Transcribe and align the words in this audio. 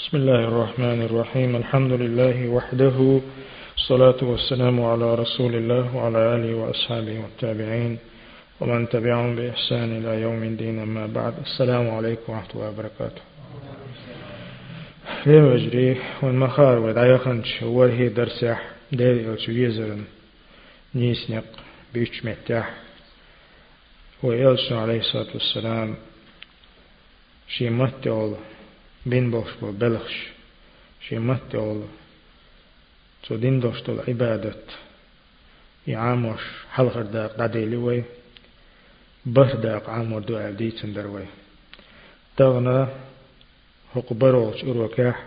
بسم 0.00 0.16
الله 0.16 0.44
الرحمن 0.48 1.02
الرحيم. 1.02 1.56
الحمد 1.56 1.92
لله 1.92 2.48
وحده. 2.48 3.20
الصلاة 3.76 4.16
والسلام 4.22 4.80
على 4.80 5.14
رسول 5.14 5.54
الله 5.54 5.96
وعلى 5.96 6.18
آله 6.34 6.54
وأصحابه 6.54 7.20
والتابعين 7.20 7.98
ومن 8.60 8.88
تبعهم 8.88 9.36
بإحسان 9.36 9.98
إلى 9.98 10.22
يوم 10.22 10.42
الدين. 10.42 10.78
أما 10.78 11.06
بعد 11.06 11.34
السلام 11.46 11.90
عليكم 11.90 12.32
ورحمة 12.32 12.50
الله 12.54 12.68
وبركاته. 12.68 13.22
ليه 15.26 15.42
وجري 15.42 15.96
والمخار 16.22 16.78
ودعي 16.78 17.18
خنش 17.18 17.62
وهي 17.62 18.08
درسح 18.08 18.62
ديري 18.92 19.28
أو 19.28 19.34
تجيزرن 19.34 20.04
نيسنق 20.94 21.44
بيش 21.94 22.24
متاح 22.24 22.74
ويلسو 24.22 24.78
عليه 24.78 24.98
الصلاة 24.98 25.32
والسلام 25.34 25.94
شي 27.48 27.70
متول 27.70 28.36
بين 29.06 29.30
بوش 29.30 29.50
بو 29.60 29.72
بلخش. 29.72 30.40
شي 31.08 31.18
متول 31.18 31.82
تو 33.22 33.36
دين 33.36 33.60
دوشتول 33.60 34.00
عبادة 34.08 34.54
يعاموش 35.86 36.40
حلقر 36.72 37.02
داق 37.02 37.36
داديلي 37.36 37.76
وي 37.76 38.04
بر 39.26 39.54
داق 39.54 39.90
عامور 39.90 40.20
دو 40.20 40.36
عبديتن 40.36 40.92
دروي 40.92 41.26
تغنى 42.36 42.86
هقبروش 43.94 44.64
اروكاح 44.64 45.26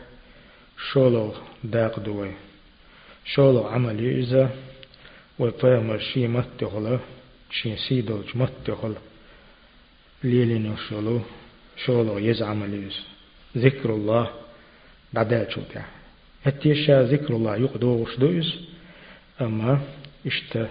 شولو 0.91 1.33
داق 1.63 1.99
دوي 1.99 2.31
شولو 3.25 3.67
عمل 3.67 3.99
إذا 3.99 4.49
ويفهمر 5.39 5.99
شي 5.99 6.27
متغلا 6.27 6.99
شي 7.51 7.77
سيدوج 7.77 8.37
متغلا 8.37 9.01
ليلين 10.23 10.77
شولو 10.89 11.21
شولو 11.85 12.17
يزعم 12.17 12.63
ليس 12.63 13.12
ذكر 13.57 13.89
الله 13.89 14.29
بعد 15.13 15.47
شوكا 15.49 15.83
هتيشا 16.45 17.03
ذكر 17.03 17.35
الله 17.35 17.55
يقدو 17.55 17.87
وشدويس 17.87 18.53
أما 19.41 19.81
اشتا 20.25 20.69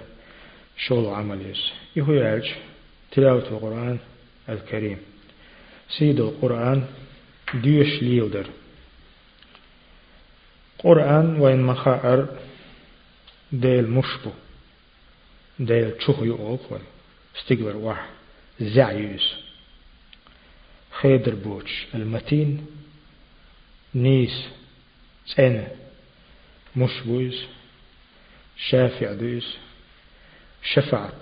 شولو 0.76 1.10
عمليس 1.14 1.70
يهو 1.96 2.12
يعج 2.12 2.50
تلاوة 3.12 3.48
القرآن 3.48 3.98
الكريم. 4.48 4.98
سيد 5.98 6.20
القرآن 6.20 6.86
ديوش 7.54 8.02
ليودر 8.02 8.46
قرآن 10.78 11.40
وين 11.40 11.62
مخاعر 11.62 12.26
ديل 13.52 13.90
مشبو 13.90 14.30
ديل 15.58 15.90
تشوخ 15.90 16.22
يؤوك 16.22 16.60
استقبر 17.36 17.76
واحد 17.76 18.10
زعيوس 18.60 19.34
خيدر 21.00 21.34
بوش 21.34 21.86
المتين 21.94 22.66
نيس 23.94 24.44
سنة 25.26 25.68
مش 26.76 27.00
بويس 27.06 27.44
شافع 28.56 29.12
دويس 29.12 29.56
شفعت 30.62 31.14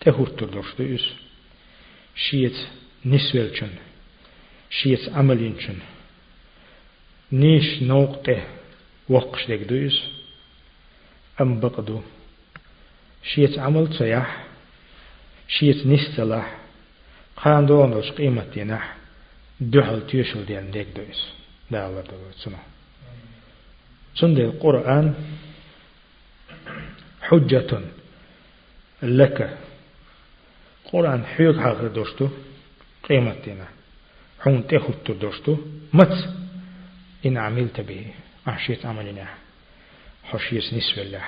تهور 0.00 0.28
تردوش 0.28 0.74
دويس 0.78 1.04
شيت 2.16 2.56
نسويلشن 3.04 3.70
شيت 4.70 5.08
عملينشن 5.08 5.78
نيش 7.32 7.82
نوقته 7.82 8.44
وقش 9.08 9.46
ديك 9.46 9.60
دويس 9.60 10.00
أم 11.40 11.60
بقدو 11.60 12.02
شيت 13.24 13.58
عمل 13.58 13.88
تسيح 13.90 14.44
شيت 15.48 15.86
نستلاح 15.86 16.56
خان 17.36 17.66
دون 17.66 18.02
سنة 21.70 22.58
سند 24.14 24.38
القرآن 24.38 25.14
حجة 27.22 27.80
لك. 29.02 29.58
قرآن 30.84 31.24
حيوك 31.24 31.56
حق 31.56 31.80
دوشتو 31.80 32.28
قيمة 33.08 33.36
ينح 33.46 33.68
حون 34.40 34.66
تخط 34.66 35.10
دوشتو 35.10 35.56
مت 35.92 36.34
إن 37.26 37.36
عملت 37.36 37.80
به 37.80 38.06
أحشيت 38.48 38.86
عملنا. 38.86 39.28
حشيس 40.24 40.74
نسب 40.74 40.98
الله. 40.98 41.24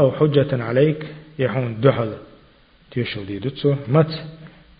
أو 0.00 0.12
حجة 0.12 0.64
عليك 0.64 1.14
يحون 1.38 1.80
دحل 1.80 2.16
تيشل 2.90 3.26
دي 3.26 3.38
دوتسو 3.38 3.76
مت 3.88 4.24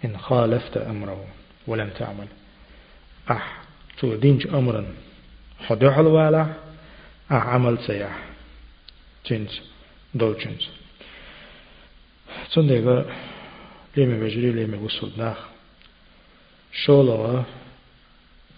إن 0.04 0.18
خالفت 0.18 0.76
أمره 0.76 1.26
ولم 1.66 1.90
تعمل. 1.90 2.28
أح 3.30 3.65
تو 3.98 4.14
دينج 4.14 4.46
أمرا 4.46 4.94
حدوح 5.58 5.98
الوالا 5.98 6.42
أح 7.32 7.46
عمل 7.46 7.78
سياح. 7.86 8.22
جنس 9.26 9.62
دو 10.14 10.32
جنس 10.32 10.70
تندقى 12.54 13.04
لما 13.96 14.20
بجري 14.20 14.50
لما 14.52 14.76
وصل 14.76 15.12
ناخ 15.16 15.38
شولوا 16.72 17.42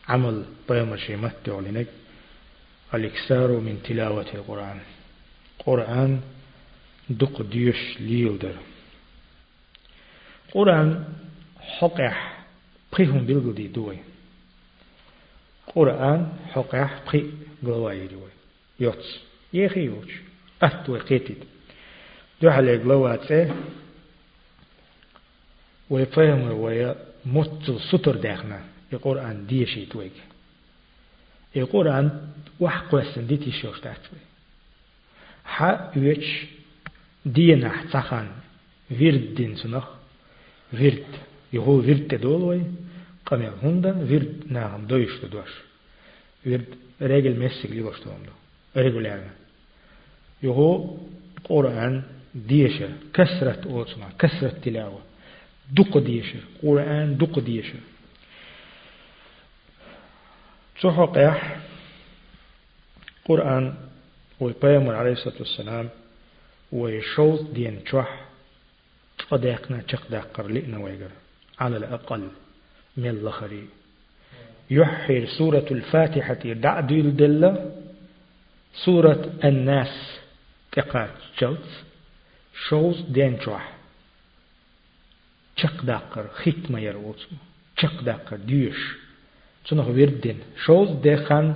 عمل 0.09 0.45
بيوم 0.69 0.97
شيمت 0.97 1.37
تعلنك 1.45 1.87
الإكسار 2.95 3.49
من 3.49 3.81
تلاوة 3.85 4.27
القرآن. 4.35 4.81
قرآن 5.59 6.21
دق 7.11 7.43
ديوش 7.43 8.01
ليودر 8.01 8.55
قرآن 10.53 11.05
حقح 11.61 12.45
بخيهم 12.93 13.27
بالقدي 13.27 13.69
دوي 13.69 13.99
قرآن 15.75 16.33
حقح 16.53 17.03
بخي 17.07 17.25
قلواي 17.63 18.07
دوي 18.07 18.31
يوتس 18.81 19.19
يخي 19.53 19.81
يوش 19.81 20.13
أهتوي 20.63 20.99
قيتد 20.99 21.37
دو 22.43 22.51
حالي 22.51 22.77
قلوات 22.77 23.25
سي 23.25 23.53
ويفهم 25.91 26.51
ويا 26.61 26.97
مت 27.27 27.71
سطر 27.71 28.17
داخنا 28.17 28.65
القرآن 28.93 29.47
دي 29.47 29.67
شي 29.67 29.87
تويك 29.87 30.13
القرآن 31.57 32.29
وح 32.61 32.79
قوسن 32.81 33.27
دي 33.27 33.37
تيشوش 33.37 33.81
تحتوي 33.81 34.19
ها 35.57 35.93
يوش 35.97 36.45
دينا 37.27 37.85
تخان 37.93 38.29
ويرد 38.91 39.35
دين 39.35 39.57
سنخ. 39.57 39.89
Kamionhundën 43.29 43.93
hunden 43.93 44.09
wird 44.09 44.51
nach 44.51 44.73
dem 44.73 44.87
Deutsch 44.89 45.19
të 45.21 45.29
Deutsch. 45.29 45.57
Wird 46.43 46.71
regelmäßig 47.01 47.71
lieber 47.71 47.91
li 47.91 47.99
bashtu 47.99 48.09
amdo, 48.11 48.33
regularme. 48.75 49.35
Juhu, 50.41 50.97
Kur'an 51.45 52.01
djeshe, 52.33 52.89
kësrat 53.13 53.67
ocma, 53.67 54.15
kësrat 54.17 54.63
tilawa, 54.65 55.03
dukë 55.69 56.03
djeshe, 56.07 56.41
Kur'an 56.63 57.19
dukë 57.21 57.45
djeshe. 57.45 57.83
Që 60.81 60.95
hëqëh, 60.97 61.47
Kur'an, 63.29 63.71
u 64.41 64.49
i 64.49 64.57
pejëmër 64.57 65.05
a.s. 65.05 65.27
u 66.71 66.89
i 66.89 67.01
shod 67.13 67.49
djenë 67.53 67.85
qëh, 67.85 68.19
të 69.21 69.45
dheqna 69.45 69.85
qëk 69.85 70.09
dhe 70.09 70.27
qërliqna 70.33 70.81
vajgër, 70.81 71.17
ala 71.59 71.85
lë 71.85 71.97
aqallë. 72.01 72.48
من 72.99 73.11
الخري 73.11 73.67
يحير 74.71 75.27
سورة 75.27 75.67
الفاتحة 75.71 76.35
دعد 76.35 76.93
الدلة 76.93 77.73
سورة 78.85 79.33
الناس 79.45 80.19
تقات 80.73 81.15
جوت 81.41 81.67
شوز 82.69 83.01
دين 83.01 83.37
جوح 83.37 83.73
چق 85.57 85.83
داقر 85.83 86.29
ختم 86.29 86.77
يروت 86.77 87.27
چق 87.77 88.01
داقر 88.03 88.37
ديوش. 88.37 88.97
تنخ 89.69 89.89
وردين 89.89 90.39
شوز 90.65 90.89
دخان 91.05 91.55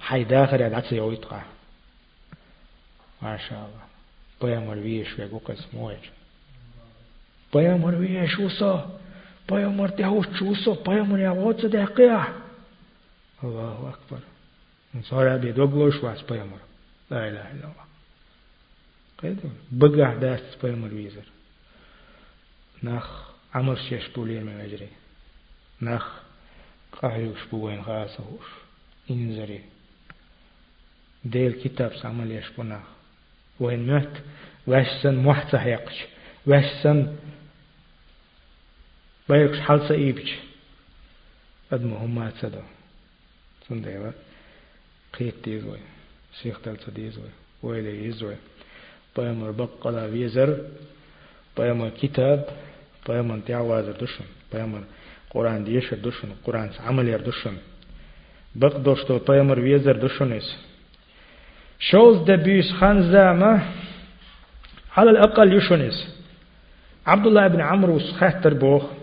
حيداخر 0.00 0.66
العتس 0.66 0.92
يويتقع 0.92 1.42
ما 3.22 3.36
شاء 3.36 3.58
الله 3.58 3.84
بيامر 4.42 4.78
ويش 4.78 5.18
ويقوكس 5.18 5.74
مويش 5.74 6.06
Pajamar 7.50 7.98
vieš 7.98 8.38
uso, 8.38 8.99
pajamar 9.50 9.90
te 9.96 10.04
hošću 10.04 10.44
uso, 10.52 10.72
pajamar 10.84 11.18
ja 11.20 11.32
oca 11.32 11.68
qiyah. 11.96 12.26
Allahu 13.42 13.86
akbar. 13.92 14.20
Sonra 15.02 15.42
bir 15.42 15.56
dogloş 15.56 16.02
vas 16.02 16.22
pajamar. 16.28 16.60
La 17.12 17.26
ilahe 17.26 17.50
illallah. 17.54 17.86
Dast 20.20 20.60
pajamar 20.60 20.90
vizir. 20.90 21.26
Nach 22.82 23.08
amr 23.52 23.76
şeş 23.88 24.16
bulir 24.16 24.42
mi 24.42 24.54
mecri. 24.54 24.88
Nach 25.80 26.08
qahyuş 27.00 27.40
bu 27.52 27.70
en 27.70 27.82
khasa 27.82 28.22
huş. 28.22 28.48
İnzari. 29.08 29.62
Del 31.24 31.60
kitab 31.62 31.92
samal 32.02 32.30
yaş 32.30 32.48
bunah. 32.56 32.84
وين 33.60 33.86
مات 33.86 34.14
واشسن 34.66 35.14
محتح 35.14 35.66
يقش 35.66 35.98
واشسن 36.46 36.98
بايركش 37.06 37.39
حالسا 39.60 39.94
إيبش 39.94 40.34
قد 41.72 41.84
مهمات 41.84 42.32
سدو 42.40 42.60
سنديبا 43.68 44.12
قيت 45.18 45.34
ديزوي 45.44 45.78
شيخ 46.42 46.60
تلت 46.60 46.90
ديزوي 46.90 47.30
ويلي 47.62 48.06
يزوي 48.06 48.36
بيامر 49.16 49.50
بقلا 49.50 50.04
ويزر 50.04 50.58
بيامر 51.56 51.90
كتاب 52.02 52.48
بيامر 53.08 53.38
تعوازر 53.46 53.92
دشن 53.92 54.24
بيامر 54.52 54.82
قرآن 55.30 55.64
ديشر 55.64 55.96
دشن 55.96 56.28
قرآن 56.44 56.70
عمل 56.80 57.18
دشن 57.18 57.56
بق 58.54 58.76
دوشتو 58.76 59.18
بيامر 59.18 59.58
ويزر 59.60 59.96
دشنس 59.96 60.56
شوز 61.80 62.16
دبيس 62.16 62.72
خان 62.72 63.12
زامة. 63.12 63.72
على 64.96 65.10
الأقل 65.10 65.52
يشنس 65.52 66.20
عبد 67.06 67.26
الله 67.26 67.48
بن 67.48 67.60
عمرو 67.60 67.98
خاتر 67.98 68.54
بوخ. 68.54 68.99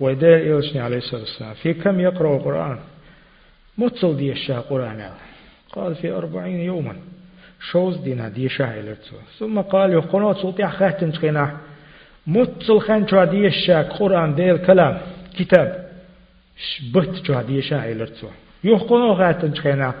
ويدير 0.00 0.58
إلشني 0.58 0.80
عليه 0.80 0.96
الصلاة 0.96 1.20
والسلام. 1.20 1.54
في 1.54 1.74
كم 1.74 2.00
يقرأ 2.00 2.36
القرآن؟ 2.36 2.78
متصل 3.78 4.16
دي 4.16 4.32
الشاة 4.32 4.60
قرآن. 4.60 5.10
قال 5.72 5.94
في 5.94 6.10
أربعين 6.10 6.60
يوما. 6.60 6.96
شوز 7.70 7.96
دينا 7.96 8.28
دي 8.28 8.48
شاة 8.48 8.80
إلرتو 8.80 9.16
ثم 9.38 9.60
قال 9.60 9.92
يقنوت 9.92 10.36
سلطيع 10.36 10.70
خاتم 10.70 11.10
تقنا 11.10 11.56
متصل 12.26 12.80
خان 12.80 13.08
شو 13.08 13.24
دي 13.24 13.46
الشاة 13.46 13.82
قرآن 13.82 14.34
دي 14.34 14.50
الكلام 14.50 15.00
كتاب. 15.38 15.92
بهت 16.94 17.26
شو 17.26 17.42
دي 17.42 17.62
شاة 17.62 17.92
إلرتو 17.92 18.28
يقنو 18.64 19.14
خاتم 19.14 19.50
تقنا 19.50 19.94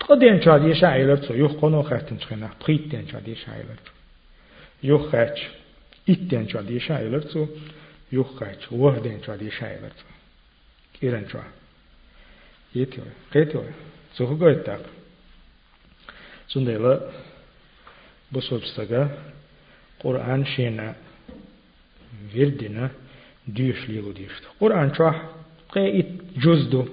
تقدين 0.00 0.42
شو 0.42 0.56
دي 0.56 0.74
شاة 0.74 0.96
إلرتو 0.96 1.34
يقنو 1.34 1.82
خاتم 1.82 2.16
تقنا 2.16 2.48
بخيتين 2.60 3.08
شو 3.08 3.18
دي 3.18 3.34
شاة 3.34 3.54
إلرتو 3.60 3.92
يخاتش 4.82 5.40
إتين 6.10 6.48
شو 6.48 6.60
دي 6.60 6.80
شاة 6.80 7.00
إلرتو 7.00 7.46
يخاتش 8.12 8.72
وهدين 8.72 9.22
شو 9.22 9.34
دي 9.34 9.50
شاه 9.50 9.78
إلرتو 9.78 10.04
كيرن 11.00 11.28
شو 11.28 11.38
يتيو 12.74 13.04
قيتيو 13.34 13.64
سوخ 14.14 14.30
قويتاق 14.40 14.82
سندلا 16.48 17.10
بصوبستغا 18.32 19.32
قرآن 20.00 20.44
شينا 20.44 20.94
ويردنا 22.34 22.90
ديش 23.48 23.88
ليلو 23.88 24.12
ديشت 24.12 24.44
قرآن 24.60 24.94
شوح 24.94 25.26
قيت 25.68 26.06
جزدو 26.36 26.88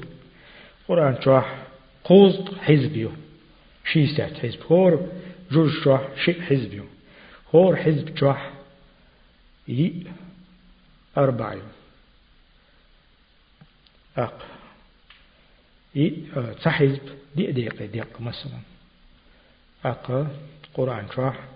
قرآن 0.88 1.22
شوح 1.22 1.69
قوزد 2.04 2.57
حزبيو. 2.57 3.12
شيسات 3.86 4.33
حزب. 4.33 4.63
هور 4.63 5.10
جوز 5.51 5.72
شوح 5.83 6.01
شي 6.25 6.42
حزبيو. 6.42 6.86
أربعة 11.17 11.61
أق. 14.17 14.45
ي 15.95 16.09
تحزب 16.63 17.17
دي 17.35 17.51
دقيقة 17.51 17.85
دقيقة 17.85 18.23
مثلا. 18.23 18.59
أق. 19.85 20.31
قرآن 20.73 21.07
شرح. 21.15 21.47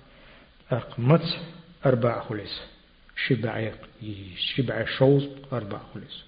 أق. 0.72 1.00
مت. 1.00 1.40
أربع 1.86 2.24
خلص 2.24 2.62
شبع 3.28 3.72
شبع 4.38 4.86
شوز 4.86 5.30
أربع 5.54 5.80
خلص 5.94 6.24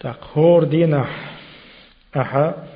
تاق 0.00 0.38
هور 0.38 0.64
دينا. 0.64 1.02
أحا 2.16 2.68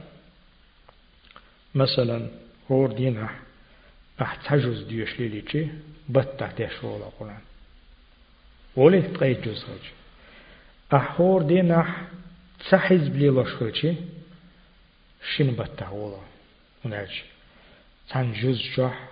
مثلا 1.74 2.30
هور 2.70 2.92
دينا. 2.92 3.30
أح. 4.20 4.34
تجوز 4.34 4.82
ديوش 4.82 5.20
ليليتي. 5.20 5.70
بطة 6.08 6.46
تشول 6.46 7.02
القرآن 7.02 7.40
ولي 8.76 9.02
تقيد 9.02 9.42
جوز 9.42 9.64
خلج 9.64 9.86
أحور 10.94 11.42
دينا 11.42 12.08
تحز 12.70 13.08
بلي 13.08 13.28
لشخلشي 13.28 13.94
شين 15.36 15.50
بطة 15.50 15.92
ولا 15.92 16.16
ونرجي 16.84 17.22
تان 18.10 18.32
جوز 18.32 18.62
جوح 18.76 19.08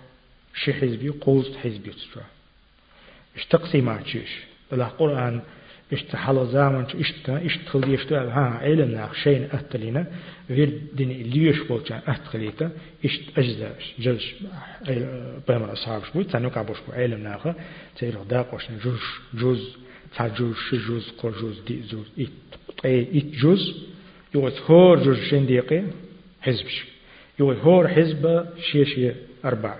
شي 0.55 0.75
حزبي 0.75 1.08
قوز 1.08 1.56
حزبي 1.56 1.90
تجوح 1.90 2.25
اش 3.37 3.46
تقسيمات 3.46 4.06
شيش 4.06 4.31
بلا 4.72 4.84
قرآن 4.88 5.43
زامن 6.44 6.85
اش 6.85 7.12
اش 7.29 7.58
تخلي 7.67 7.94
اش 7.94 8.12
ها 8.12 8.58
علم 8.62 8.91
ناخ 8.91 9.14
شين 9.14 9.49
اتلينا 9.52 10.06
غير 10.50 10.81
دين 10.93 11.08
ليش 11.08 11.58
بولچان 11.61 12.00
اتخليتا 12.08 12.70
اش 13.05 13.20
اجزاء 13.37 13.76
جلش 13.99 14.35
بامر 15.49 15.73
اصحاب 15.73 16.02
شو 16.05 16.23
تانو 16.23 16.50
كابوش 16.50 16.79
علم 16.93 17.23
ناخ 17.23 17.49
تير 17.96 18.14
داقوش 18.31 18.64
جوز 18.85 19.00
جوز. 19.35 19.76
تا 20.17 20.29
جوز 20.29 20.56
شي 20.70 20.76
جوز 20.76 21.11
قر 21.19 21.31
جوز 21.31 21.61
دي 21.67 21.81
جوز. 21.91 22.06
ات 22.19 22.29
ات 22.85 23.25
جوز. 23.25 23.62
يوت 24.35 24.61
هور 24.61 25.02
جوز 25.02 25.19
شين 25.31 25.47
ديقي 25.47 25.82
حزبش 26.40 26.85
يقول 27.38 27.56
هور 27.56 27.88
حزب 27.88 28.47
شيشي 28.61 29.12
أربع. 29.44 29.75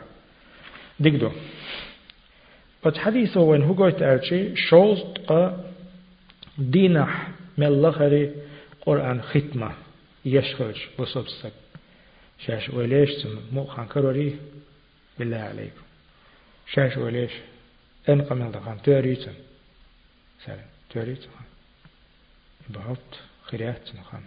ديكدو 1.01 1.31
قد 2.85 2.97
حديثه 2.97 3.41
وين 3.41 3.63
هو 3.63 3.75
قلت 3.75 4.03
أرشي 4.03 4.57
شوز 4.57 4.99
قا 5.27 5.65
دينح 6.59 7.29
من 7.59 7.67
الله 7.67 8.33
قرآن 8.87 9.23
ختمة 9.23 9.73
يشخرج 10.25 10.81
بصبصك 10.99 11.53
شاش 12.39 12.71
وليش 12.71 13.11
سم 13.23 13.41
مو 13.53 13.65
خان 13.65 13.87
كروري. 13.87 14.39
بالله 15.19 15.37
عليكم. 15.37 15.83
شاش 16.73 16.97
وليش 16.97 17.33
إن 18.09 18.23
قمن 18.23 18.51
دخان 18.51 18.83
توريتن 18.83 19.35
سلام. 20.45 20.67
توريتن 20.91 21.29
بهبط 22.69 23.11
خريات 23.47 23.95
نخان. 23.95 24.23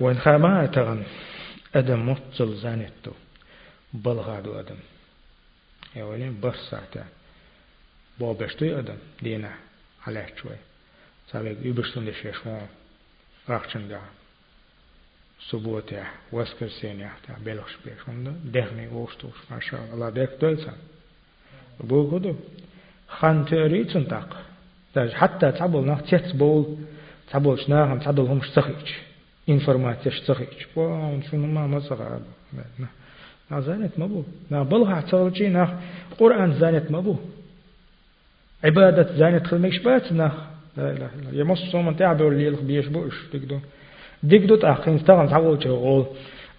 وين 0.00 0.18
خاما 0.18 0.66
تغن. 0.66 1.04
أدم 1.74 2.08
متصل 2.08 2.56
زانتو. 2.56 3.12
بلغادو 3.94 4.60
أدم. 4.60 4.76
يا 5.96 6.04
ولين 6.04 6.40
بس 6.40 6.54
ساعتا 6.70 7.06
بو 8.18 8.32
بشتوي 8.32 8.78
أدم. 8.78 8.98
دينا 9.22 9.65
على 10.07 10.25
شوي 10.41 10.55
سابق 11.31 11.55
يبشتون 11.61 12.05
دي 12.05 12.13
شيشون 12.13 12.67
راخشن 13.49 13.87
دا 13.87 13.99
سبوتة 15.49 16.03
واسكر 16.31 16.69
سينيا 16.69 17.11
تا 17.27 17.33
بلغش 17.45 17.77
بيشون 17.85 18.23
دا 18.23 18.31
دهني 18.53 18.87
وشتوش 18.87 19.39
ما 19.51 19.59
شاء 19.59 19.81
الله 19.93 20.09
ديك 20.09 20.29
دولسان 20.41 20.77
بو 21.79 22.11
كدو 22.11 22.35
خان 23.07 23.45
توريتون 23.45 24.07
تاق 24.07 24.29
حتى 24.95 25.51
تعبول 25.51 25.85
ناخ 25.85 26.01
تيتس 26.01 26.31
بول 26.31 26.77
تعبولش 27.29 27.69
ناهم 27.69 27.99
تعبول 27.99 28.25
همش 28.25 28.47
سخيش 28.55 29.11
информация 29.47 30.11
штахич 30.11 30.67
он 30.75 31.23
шуну 31.29 31.47
ма 31.47 31.67
масага 31.67 32.21
на 33.49 33.61
занят 33.61 33.97
мабу 33.97 34.25
на 34.49 34.63
балга 34.63 35.01
цалчи 35.09 35.47
на 35.47 35.81
Qur'an 36.17 36.57
занят 36.59 36.89
мабу 36.89 37.19
عبادة 38.64 39.16
زينة 39.16 39.38
تخلميش 39.38 39.78
باتنا 39.78 40.32
لا 40.76 40.90
إله 40.90 40.96
إلا 40.96 41.28
الله 41.28 41.40
يمص 41.40 41.70
صوم 41.72 41.88
أنت 41.88 42.02
عبر 42.02 42.28
اللي 42.28 42.46
يلخ 42.46 42.60
بيش 42.60 42.86
بوش 42.86 43.14
دكدو 43.32 43.58
دكدو 44.22 44.56
تأخين 44.56 45.04
تغن 45.04 45.28
تعول 45.28 45.58
تغول 45.58 46.06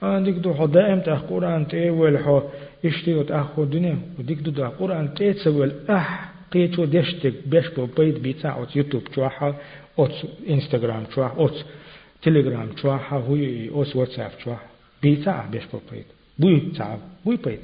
أنا 0.03 0.19
دكدو 0.19 0.53
حو 0.53 0.65
دائم 0.65 0.99
تأخ 0.99 1.21
قرآن 1.29 1.67
تأول 1.67 2.17
حو 2.19 2.41
إشتيو 2.85 3.21
تأخو 3.23 3.63
دنيا 3.63 3.97
ودكدو 4.19 4.51
دا 4.51 4.67
قرآن 4.67 5.13
تأتسول 5.13 5.71
أح 5.89 6.29
قيتو 6.51 6.85
دشتك 6.85 7.33
بيش 7.45 7.67
بو 7.67 7.85
بيت 7.97 8.19
بيتا 8.19 8.49
أو 8.49 8.65
يوتيوب 8.75 9.03
تواحا 9.03 9.55
أو 9.99 10.07
إنستغرام 10.49 11.03
تواحا 11.03 11.37
أو 11.37 11.49
تليجرام 12.21 12.67
تواحا 12.67 13.17
هو 13.17 13.35
أو 13.35 13.85
واتساب 13.95 14.31
تواحا 14.43 14.67
بيتا 15.03 15.45
بيش 15.51 15.65
بو 15.73 15.79
بيت 15.91 16.05
بوي 16.39 16.59
تعب 16.77 16.99
بوي 17.25 17.37
بيت 17.45 17.59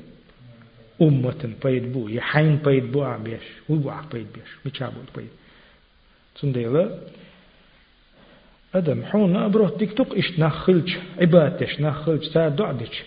أمة 1.01 1.53
بيت 1.63 1.83
بو 1.83 2.07
يحين 2.07 2.55
بيت 2.55 2.83
بو 2.83 3.17
بيش 3.17 3.43
بو 3.69 3.75
بو 3.75 3.91
بيت 4.13 4.27
بيش 4.35 4.50
بيشابو 4.65 5.00
بيت. 5.15 5.29
تنديلا 6.41 7.00
أدم 8.75 9.03
حون 9.05 9.35
أبروه 9.35 9.77
تيك 9.77 9.93
توك 9.93 10.17
إش 10.17 10.39
نخلج 10.39 10.95
عبادتش 11.21 11.81
نخلج 11.81 12.29
تا 12.33 12.50
دعدش. 12.50 13.03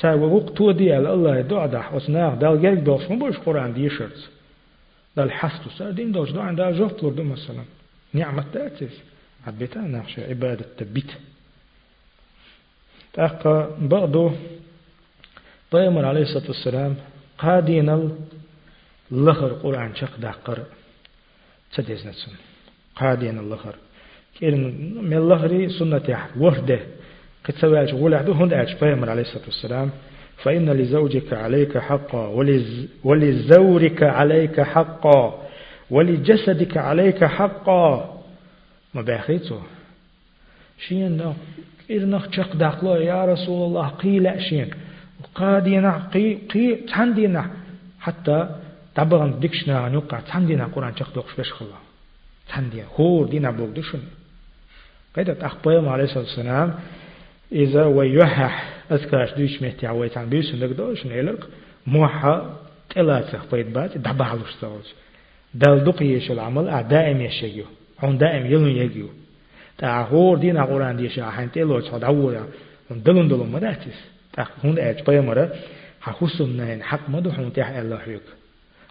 تا 0.00 0.14
وقوق 0.14 0.54
تو 0.54 0.70
ديال 0.70 1.06
الله 1.06 1.40
دعدح 1.40 1.94
وسناغ 1.94 2.34
دال 2.34 2.60
جيك 2.60 2.78
دوش 2.78 3.10
مبوش 3.10 3.36
قرآن 3.36 3.74
ديشرت 3.74 4.30
دال 5.16 5.32
حسدو 5.32 5.70
سادين 5.70 6.12
دوش 6.12 6.30
دعان 6.30 6.56
دال 6.56 6.78
جوفت 6.78 7.04
لردو 7.04 7.22
مثلا. 7.22 7.64
نعمة 8.12 8.44
تأتيس. 8.52 9.00
عبيتا 9.46 9.80
نخشى 9.80 10.24
عبادة 10.24 10.64
تبيت. 10.78 11.10
تأقى 13.12 13.70
بعضو 13.80 14.30
طيمر 15.70 16.04
عليه 16.04 16.22
الصلاة 16.22 16.46
والسلام 16.46 16.96
قادين 17.38 18.10
اللخر 19.12 19.48
قرآن 19.48 19.94
شق 19.94 20.16
داقر. 20.16 20.58
تدز 21.74 22.06
نتسن 22.06 22.32
قادين 22.96 23.38
اللخر 23.38 23.74
كيرن 24.38 24.62
من 25.02 25.16
اللخر 25.16 25.68
سنة 25.68 26.18
وحده. 26.38 26.80
قد 27.44 27.54
سواج 27.54 27.94
عدو 27.94 28.32
هند 28.32 28.76
طيمر 28.80 29.10
عليه 29.10 29.22
الصلاة 29.22 29.44
والسلام. 29.44 29.90
فإن 30.36 30.70
لزوجك 30.70 31.32
عليك 31.32 31.78
حقا. 31.78 32.26
ولز 32.26 32.86
ولزورك 33.04 34.02
عليك 34.02 34.60
حقا. 34.60 35.48
ولجسدك 35.90 36.76
عليك 36.76 37.24
حقا. 37.24 38.22
ما 38.94 39.02
باخيتو 39.02 39.58
شين 40.78 41.34
إرنخ 41.90 42.30
شق 42.32 42.56
داخلو 42.56 42.94
يا 42.94 43.24
رسول 43.24 43.68
الله 43.68 43.88
قيل 43.88 44.42
شين. 44.42 44.70
قادينا 45.36 45.92
قي 46.14 46.34
قي 46.34 46.74
تندينا 46.74 47.50
حتى 48.00 48.38
تبغن 48.94 49.40
ديكشنا 49.40 49.88
نوقع 49.88 50.20
تندينا 50.20 50.64
قرآن 50.74 50.96
شق 50.96 51.14
دوخش 51.14 51.32
بش 51.38 51.52
خلا 51.52 51.78
تندينا 52.48 52.86
هور 52.96 53.26
دينا 53.26 53.50
بوك 53.50 53.70
دشون 53.76 54.02
قيدة 55.16 55.46
أخبار 55.46 55.88
عليه 55.88 56.04
الصلاة 56.04 56.24
والسلام 56.24 56.74
إذا 57.52 57.84
ويوحح 57.84 58.54
أذكرش 58.92 59.30
دوش 59.38 59.62
مهتي 59.62 59.86
عويتان 59.86 60.28
بيسون 60.28 60.60
دك 60.60 60.70
دوش 60.76 61.06
نيلك 61.06 61.42
موحا 61.86 62.56
تلاتسخ 62.90 63.42
بيت 63.52 63.66
بات 63.66 63.98
دبعلوش 63.98 64.54
تاوش 64.60 64.88
دل 65.54 65.84
دقيش 65.84 66.30
العمل 66.30 66.88
دائم 66.88 67.20
يشيو 67.20 67.64
عن 68.02 68.18
دائم 68.18 68.46
يلون 68.46 68.68
يجيو 68.68 69.08
تا 69.78 69.88
هور 70.10 70.38
دينا 70.38 70.64
قرآن 70.64 70.96
ديش 70.96 71.18
أحين 71.18 71.52
تلو 71.52 71.80
تشاد 71.80 72.04
أولا 72.04 72.42
دلون 72.90 73.28
دلون 73.28 73.52
مداتيس 73.52 74.15
بيا 75.08 75.20
مرة 75.20 75.56
حخصم 76.00 76.60
نين 76.60 76.82
حق 76.82 77.08
مدو 77.08 77.32
حون 77.32 77.52
تيح 77.52 77.68
الله 77.68 77.98
حيوك 77.98 78.22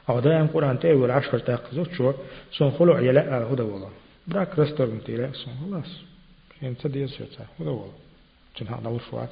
أو 0.09 0.19
دائم 0.19 0.47
قرآن 0.47 0.79
تيول 0.79 1.11
عشر 1.11 1.39
تاقزو 1.39 1.83
شو 1.97 2.13
سون 2.51 2.71
خلو 2.71 2.93
عيلاء 2.93 3.53
هدا 3.53 3.63
والله 3.63 3.89
براك 4.27 4.59
رستور 4.59 4.87
متيلا 4.87 5.31
سون 5.31 5.53
خلاص 5.61 5.91
يعني 6.61 6.75
تديس 6.75 7.13
شتا 7.13 7.45
هدا 7.59 7.69
والله 7.69 7.93
جن 8.57 8.67
هذا 8.67 8.89
وشوات 8.89 9.29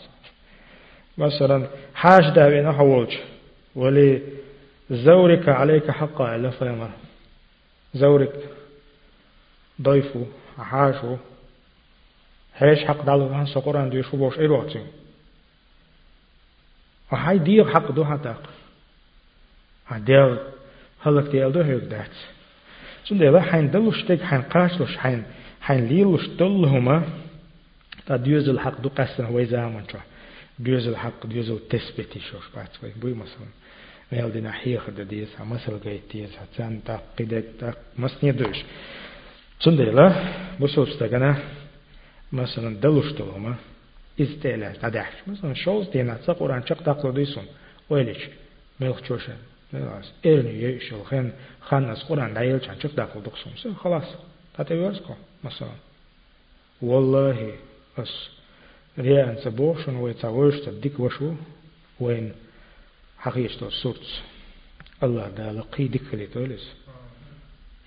مثلا 1.17 1.67
حاج 1.95 2.35
ده 2.35 2.49
بين 2.49 2.71
حولج 2.71 3.13
ولي 3.75 4.21
زورك 4.91 5.49
عليك 5.49 5.91
حقا 5.91 6.35
إلا 6.35 6.49
فيمر 6.49 6.89
زورك 7.93 8.33
ضيفه 9.81 10.25
حاشو 10.57 11.15
هيش 12.55 12.79
حق 12.79 13.05
دالو 13.05 13.33
عن 13.33 13.45
سقران 13.45 13.89
دي 13.89 14.03
شو 14.03 14.17
بوش 14.17 14.39
إيروتين 14.39 14.87
وهاي 17.13 17.37
دير 17.37 17.69
حق 17.73 17.91
دو 17.91 18.05
حتى 18.05 18.35
هدير 19.87 20.37
هلك 21.05 21.31
ديال 21.31 21.51
دو 21.51 21.61
هيك 21.61 21.83
دات 21.83 22.15
سون 23.05 23.17
ديلا 23.17 23.41
حين 23.41 23.71
دلوش 23.71 24.03
تيك 24.03 24.21
حين 24.21 24.41
قاشلوش 24.41 24.97
حين 24.97 25.23
حين 25.61 25.87
ليلوش 25.87 26.27
دلهما 26.27 27.03
تا 28.05 28.15
ديوز 28.17 28.49
الحق 28.49 28.81
دو 28.81 28.89
قسن 28.89 29.25
هو 29.25 29.43
زمان 29.43 29.83
شو. 29.91 29.97
ديوز 30.59 30.87
الحق 30.87 31.27
ديوز 31.27 31.49
التثبيتي 31.49 32.19
شوش 32.19 32.45
بعد 32.55 32.67
شوي. 32.81 32.89
بوي 33.01 33.13
مثلا. 33.13 33.47
ميل 34.11 34.31
دينا 34.31 34.51
حيخ 34.51 34.89
ديس 34.89 35.41
مثلا 35.41 35.79
جاي 35.85 36.01
ديس 36.11 36.29
هتسان 36.41 36.83
تا 36.85 37.01
قيدك 37.17 37.45
تا 37.59 37.73
مسني 37.97 38.31
دوش. 38.31 38.57
سون 39.59 39.77
ديلا 39.77 40.07
بسوس 40.59 40.97
تاغنا 40.99 41.37
مثلا 42.31 42.75
دلوش 42.81 43.11
دلهما 43.11 43.55
استعلا 44.19 44.73
تدعش 44.73 45.13
مثلا 45.27 45.53
شوز 45.53 45.89
دينا 45.89 46.13
تقران 46.13 46.67
شق 46.67 46.83
تقلو 46.83 47.11
ديسون 47.11 47.45
ويلش 47.89 48.29
ميل 48.79 49.07
شوشن 49.07 49.37
خلاص 49.71 50.11
إرني 50.25 50.63
يشل 50.63 51.03
خن 51.03 51.31
خانس 51.61 52.03
قرآن 52.03 52.33
دايل 52.33 52.65
شان 52.65 52.79
شق 52.79 52.95
داخل 52.95 53.23
دقسون 53.23 53.75
خلاص 53.75 54.03
تاتيورسكو 54.57 55.13
مثلا 55.43 55.69
والله 56.81 57.53
بس 57.97 58.29
ريان 58.99 59.37
سبوشن 59.43 59.95
ويتاوش 59.95 60.59
تديك 60.59 60.99
وشو 60.99 61.33
وين 61.99 62.33
حقيقة 63.17 63.67
الصورت 63.67 64.21
الله 65.03 65.29
دا 65.29 65.51
لقي 65.51 65.87
ديك 65.87 66.13
اللي 66.13 66.27
تولس 66.27 66.73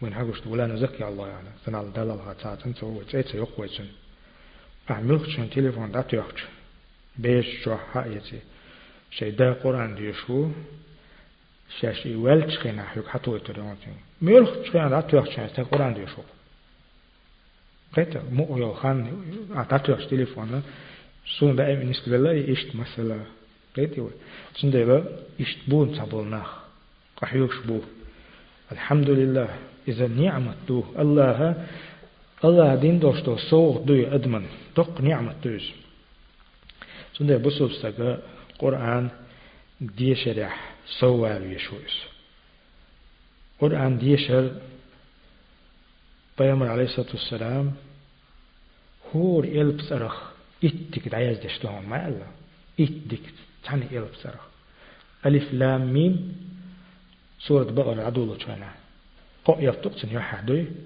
وين 0.03 0.15
حقوش 0.15 0.47
ولا 0.47 0.67
نزكي 0.67 1.09
الله 1.09 1.29
يعني 1.29 1.49
تنال 1.67 1.93
دلالها 1.93 2.33
تاعتن 2.33 2.75
تو 2.75 3.03
تيت 3.03 3.35
يقويتن 3.35 3.85
أعملتشن 3.85 3.85
تليفون 3.85 4.06
دات 4.06 4.06
يحج 4.06 4.06
بيش 4.06 4.06
شو 7.65 7.77
حقيقتي 7.77 8.41
شي 9.11 9.31
دا 9.31 9.53
قرآن 9.53 9.95
ديشو 9.95 10.51
شاشي 11.81 12.15
ولتش 12.15 12.59
خينا 12.59 12.83
حيوك 12.83 13.09
حتو 13.09 13.37
يتريونتين 13.37 13.97
ميلخ 14.23 14.51
تشخينا 14.63 14.89
دات 14.89 15.15
يحج 15.15 15.55
تا 15.55 15.63
قرآن 15.63 15.95
ديشو 15.95 16.23
قيت 17.97 18.17
مو 18.33 18.59
يو 18.59 18.73
خان 18.73 18.99
أعطاته 19.57 19.99
يش 19.99 20.07
تليفون 20.07 20.63
سون 21.39 21.57
دا 21.57 21.67
إيش 21.67 21.79
نسكلا 21.79 22.31
إيش 22.31 22.77
مثلا 22.77 23.21
قيت 23.77 23.99
يو 23.99 24.11
سون 24.57 24.71
دا 24.71 25.05
إيش 25.41 25.57
بون 25.69 25.93
تبولنا 25.93 26.43
قحيوش 27.17 27.57
بو 27.67 27.81
الحمد 28.73 29.11
لله 29.11 29.49
إذا 29.89 30.07
نعمة 30.07 30.55
دو 30.69 30.85
الله 30.99 31.67
الله 32.45 32.75
دين 32.75 32.99
دوشتو 32.99 33.37
سوق 33.37 33.83
دو 33.83 33.95
أدمن 33.95 34.45
دق 34.77 35.01
نعمة 35.01 35.35
دوش 35.45 35.73
سون 37.15 37.27
دا 37.27 37.37
بسوب 37.37 37.73
سكا 37.73 38.19
قرآن 38.59 39.11
دي 39.81 40.15
شرح 40.15 40.55
سوال 41.01 41.53
يشويس 41.53 41.97
قرآن 43.61 43.99
دي 43.99 44.17
شر 44.17 44.51
Peygamber 46.37 46.69
aleyhissalatu 46.75 47.17
vesselam 47.17 47.67
hur 49.09 49.43
elp 49.61 49.81
sarach 49.89 50.19
ittik 50.69 51.05
dayaz 51.15 51.39
deshtohon 51.45 51.85
ma 51.93 51.99
Allah 52.09 52.31
ittik 52.85 53.25
tani 53.65 53.87
elp 53.99 54.15
sarach 54.23 54.47
alif 55.27 55.47
lam 55.61 55.83
mim 55.97 56.15
surat 57.47 57.71
baqara 57.79 58.03
adulu 58.11 58.35
chana 58.45 58.71
qo 59.47 59.53
yaftuq 59.69 59.95
tsin 59.99 60.11
yahadoy 60.17 60.63
iqi 60.65 60.77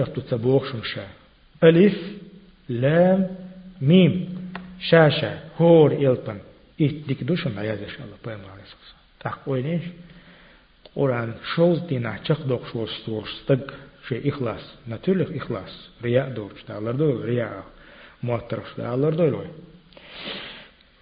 yaftu 0.00 0.20
tabokhshun 0.32 0.82
sha 0.92 1.06
alif 1.68 1.96
lam 2.82 3.20
mim 3.90 4.12
shasha 4.90 5.32
hur 5.58 5.88
elpan 6.06 6.38
ittik 6.86 7.20
dushun 7.28 7.52
dayaz 7.58 7.78
inshallah 7.86 8.18
Peygamber 8.26 8.50
aleyhissalatu 8.54 8.84
vesselam 8.86 9.04
taqoynesh 9.24 9.86
Quran 10.96 11.30
shows 11.52 11.78
dina 11.90 12.12
çak 12.26 12.40
dok 12.50 12.62
şos 12.72 12.92
şos 13.04 13.32
tag 13.48 13.62
şey 14.08 14.18
ihlas. 14.28 14.62
Natürlich 14.86 15.30
ihlas. 15.30 15.70
Riya 16.04 16.36
doğruç 16.36 16.68
da 16.68 16.74
Allah 16.74 16.98
doğru 16.98 17.26
riya. 17.26 17.50
Muattaraf 18.22 18.76
da 18.76 18.88
Allah 18.88 19.18
doğru. 19.18 19.44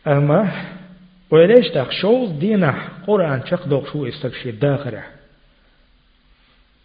Ama 0.04 0.40
öyle 0.40 0.87
işte 1.32 1.86
shows 1.90 2.40
dina 2.40 2.74
Quran 3.06 3.40
çak 3.40 3.70
dok 3.70 3.88
şu 3.92 4.06
istak 4.06 4.34
şey 4.36 4.60
dahire. 4.60 5.04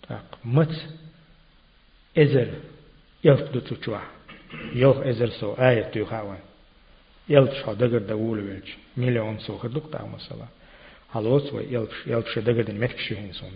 Tak 0.02 0.24
mat 0.44 0.72
ezer 2.16 2.48
yalp 3.24 3.54
dutuçwa. 3.54 4.02
Yok 4.74 5.06
ezer 5.06 5.28
so 5.28 5.56
ayet 5.58 5.96
yuhawan. 5.96 6.38
Yalp 7.28 7.54
şu 7.54 7.80
dagar 7.80 8.10
da 8.10 8.14
wulu 8.14 8.48
velç. 8.48 8.78
Milyon 8.96 9.38
so 9.38 9.58
khaduk 9.58 9.92
ta 9.92 10.06
masala. 10.06 10.48
هلوس 11.16 11.54
ويلبش 11.54 12.08
يلبش 12.08 12.40
دقد 12.40 12.70
المكشي 12.70 13.18
هنسون 13.18 13.52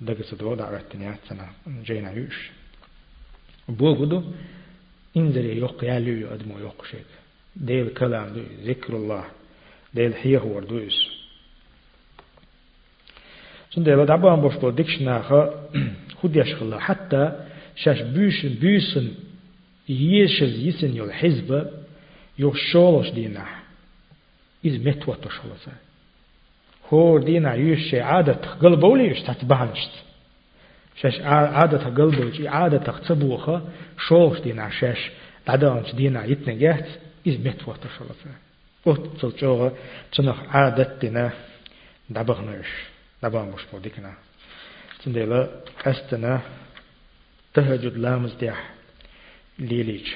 دقد 0.00 0.22
سدو 0.22 0.54
دعوت 0.54 0.96
نياتنا 0.96 1.46
جينا 1.86 2.10
يوش 2.12 2.50
بو 3.68 3.94
قدو 3.94 4.22
انزل 5.16 5.46
يوق 5.62 5.84
ياليو 5.84 6.28
أدمو 6.34 6.58
يوق 6.58 6.84
شيك 6.90 7.10
ديل 7.56 7.88
كلام 7.98 8.26
دو 8.34 8.42
ذكر 8.68 8.92
الله 8.96 9.24
سن 13.70 13.82
ديل 13.82 14.06
دعبان 14.06 14.40
بوش 14.40 14.54
بو 14.56 14.70
ديكشناخا 14.70 15.68
خود 16.14 16.36
يشخلا 16.36 16.80
حتى 16.80 17.32
شاش 17.76 18.00
بيشن 18.00 18.48
بيسن 18.48 19.08
يشز 19.88 20.66
يسن 20.66 20.96
يول 20.96 21.12
حزب 21.12 21.70
يو 22.38 22.54
شولش 22.54 23.10
دينا 23.10 23.46
إز 24.66 24.86
متوتو 24.86 25.28
شولسا 25.28 25.72
هو 26.92 27.18
دينا 27.18 27.54
يوش 27.54 27.94
عادة 27.94 28.32
قلبه 28.32 28.96
ليش 28.96 29.20
تتبانشت 29.20 29.90
شاش 31.00 31.20
عادة 31.20 31.78
قلبه 31.78 32.50
عادة 32.50 32.78
تختصبوخة 32.78 33.62
شوش 34.08 34.40
دينا 34.40 34.70
شاش 34.70 35.10
لعدانش 35.48 35.94
دينا 35.94 36.24
يتنجات 36.24 36.88
إز 37.28 37.34
متوى 37.46 37.74
تشلفة 37.74 38.45
قلت 38.86 39.20
تلجوغة 39.20 39.76
تنخ 40.12 40.38
عادة 40.48 40.98
دينا 41.00 41.32
دبغنش 42.10 42.66
دبغن 43.22 43.48
مش 43.48 43.62
موديكنا 43.72 44.14
تنديلا 45.04 45.60
أستنا 45.86 46.40
تهجد 47.54 47.96
لامز 47.96 48.34
ديح 48.34 48.70
ليليج 49.58 50.08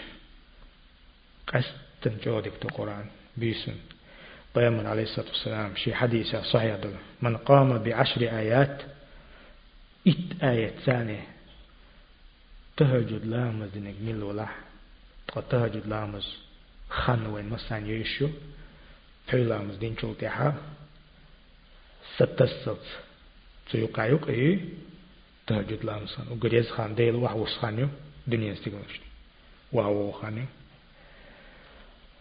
بيامن 4.55 4.87
عليه 4.87 5.03
الصلاة 5.03 5.29
والسلام 5.29 5.77
شي 5.77 5.95
حديث 5.95 6.37
صحيح 6.37 6.77
دل 6.77 6.95
من 7.23 7.37
قام 7.37 7.79
بعشر 7.79 8.21
آيات 8.23 8.83
إت 10.07 10.43
آية 10.43 10.71
ثانية 10.87 11.27
تهجد 12.77 13.25
لامز 13.25 13.69
دينك 13.69 13.95
ميل 14.01 14.23
ولا 14.23 14.47
تهجد 15.51 15.87
لامز 15.87 16.37
خان 16.91 17.27
وين 17.27 17.57
يشو 17.71 18.29
في 19.31 19.45
لامز 19.45 19.77
دين 19.77 19.97
شو 20.01 20.13
تيحا 20.15 20.55
ستسلت 22.17 22.87
تيوقع 23.71 24.07
يوقعي 24.07 24.59
تهجد 25.47 25.85
لامسان 25.85 26.27
وقريز 26.31 26.71
خان 26.71 26.95
ديل 26.95 27.15
وحوص 27.15 27.59
خانيو 27.59 27.89
دنيا 28.27 28.53
استقلش 28.53 29.01
وحو 29.73 30.13
خانيو 30.13 30.45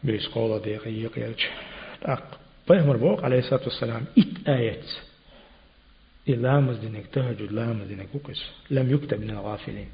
بيس 0.04 0.28
قولا 0.28 0.64
ديق 0.64 0.88
يقيلش 0.88 1.48
أق 2.04 2.40
بيهمر 2.70 2.98
بوق 2.98 3.24
عليه 3.24 3.40
الصلاة 3.40 3.64
والسلام 3.64 4.06
إت 4.18 4.48
آيات 4.48 4.86
إلامز 6.30 6.78
دينك 6.78 7.08
تهجد 7.08 7.52
لامز 7.52 7.88
دينك 7.88 8.08
وكس 8.16 8.42
لم 8.70 8.94
يكتب 8.94 9.22
من 9.22 9.30
الغافلين 9.30 9.90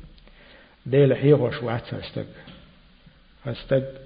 ديل 0.85 1.15
حيغو 1.15 1.51
شوعت 1.51 1.93
استق 1.93 2.27
استق 3.45 4.01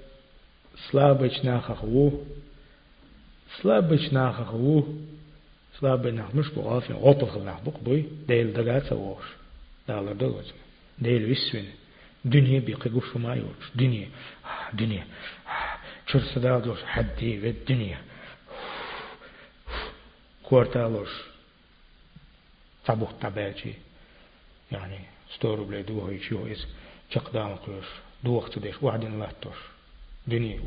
سلابج 0.90 1.46
ناخخ 1.46 1.84
وو 3.50 3.62
سلابج 3.62 4.14
ناخخ 4.14 4.54
وو 4.54 4.86
سلابج 5.80 6.14
ناخ 6.14 6.34
مش 6.34 6.48
بغافل 6.48 6.94
غوطل 6.94 7.26
خلناخ 7.30 7.60
بق 7.60 7.78
بوي 7.78 8.04
ديل 8.28 8.52
دقات 8.52 8.86
سووش 8.86 9.24
دالا 9.88 10.12
دقات 10.12 10.44
ديل 10.98 11.24
ويسوين 11.24 11.70
دنيا 12.24 12.60
بيقيقوش 12.60 13.16
ما 13.16 13.34
يوش 13.34 13.66
دنيا 13.74 14.08
دنيا 14.74 15.06
شر 16.06 16.20
صدادوش 16.20 16.84
حدي 16.84 17.40
في 17.40 17.48
الدنيا 17.50 17.98
كورتالوش 20.42 21.10
تعبوخ 22.84 23.12
تباجي 23.20 23.74
يعني 24.72 24.98
ستورو 25.34 25.64
بلا 25.64 25.80
دوه 25.80 26.12
يشيو 26.12 26.46
إس 26.46 26.66
چقدام 27.10 27.56
قيوش 27.56 27.86
دوخ 28.24 28.50
تديش 28.50 28.82
واحد 28.82 29.04
لاتوش 29.04 29.56
دنيا 30.26 30.60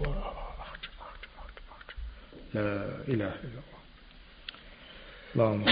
لا 2.53 2.85
إله 3.07 3.33
إلا 3.43 3.59
الله. 3.61 3.81
اللهم 5.35 5.65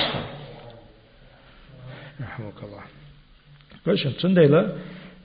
رحمك 2.21 2.63
الله. 2.63 2.83
قشن 3.87 4.17
تنديلا 4.17 4.77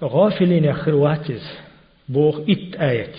غافلين 0.02 0.64
يخر 0.64 0.94
واتز 0.94 1.44
بوخ 2.08 2.36
إت 2.48 2.76
آيات. 2.80 3.18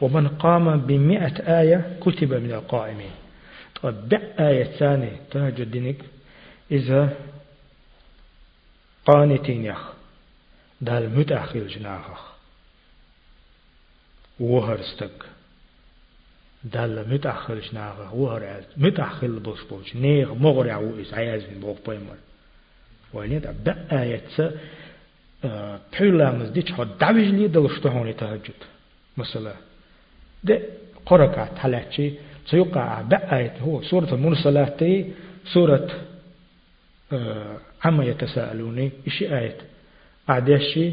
ومن 0.00 0.28
قام 0.28 0.80
بمئة 0.80 1.60
آية 1.60 1.98
كتب 2.00 2.34
من 2.34 2.52
القائمين. 2.52 3.10
طب 3.82 4.12
آية 4.40 4.64
ثانية 4.64 5.20
تهجد 5.30 5.70
دينك 5.70 5.96
إذا 6.70 7.16
قانتين 9.06 9.64
يخ 9.64 9.92
دال 10.80 11.18
متأخل 11.18 11.68
جناخ 11.68 12.32
وهرستك. 14.40 15.35
دال 16.72 17.04
متأخل 17.10 17.60
جناخ 17.60 18.14
وهر 18.14 18.60
متأخل 18.76 19.38
بوش 19.38 19.64
بوش 19.70 19.96
نيغ 19.96 20.34
مغرع 20.34 20.72
عوئس 20.72 21.14
عيازين 21.14 21.60
بوخ 21.60 21.76
بيمر 21.88 22.16
وين 23.14 23.40
دا 23.64 23.86
آية 23.92 24.52
بحيلا 25.92 26.48
ديش 26.48 26.72
حد 26.72 26.88
دعوج 27.00 27.16
لي 27.16 27.48
دلشتهوني 27.48 28.12
تهجد. 28.12 28.60
مثلا 29.16 29.52
ده 30.44 30.60
قرقة 31.06 31.48
تلاتشي 31.62 32.12
سيقع 32.46 33.02
بآية 33.02 33.56
هو. 33.60 33.82
سورة 33.82 34.14
المرسلات 34.14 34.80
سورة 35.52 35.88
عما 37.84 38.04
يتساءلوني 38.04 38.90
إشي 39.06 39.38
آية 39.38 39.56
أعداشي 40.30 40.92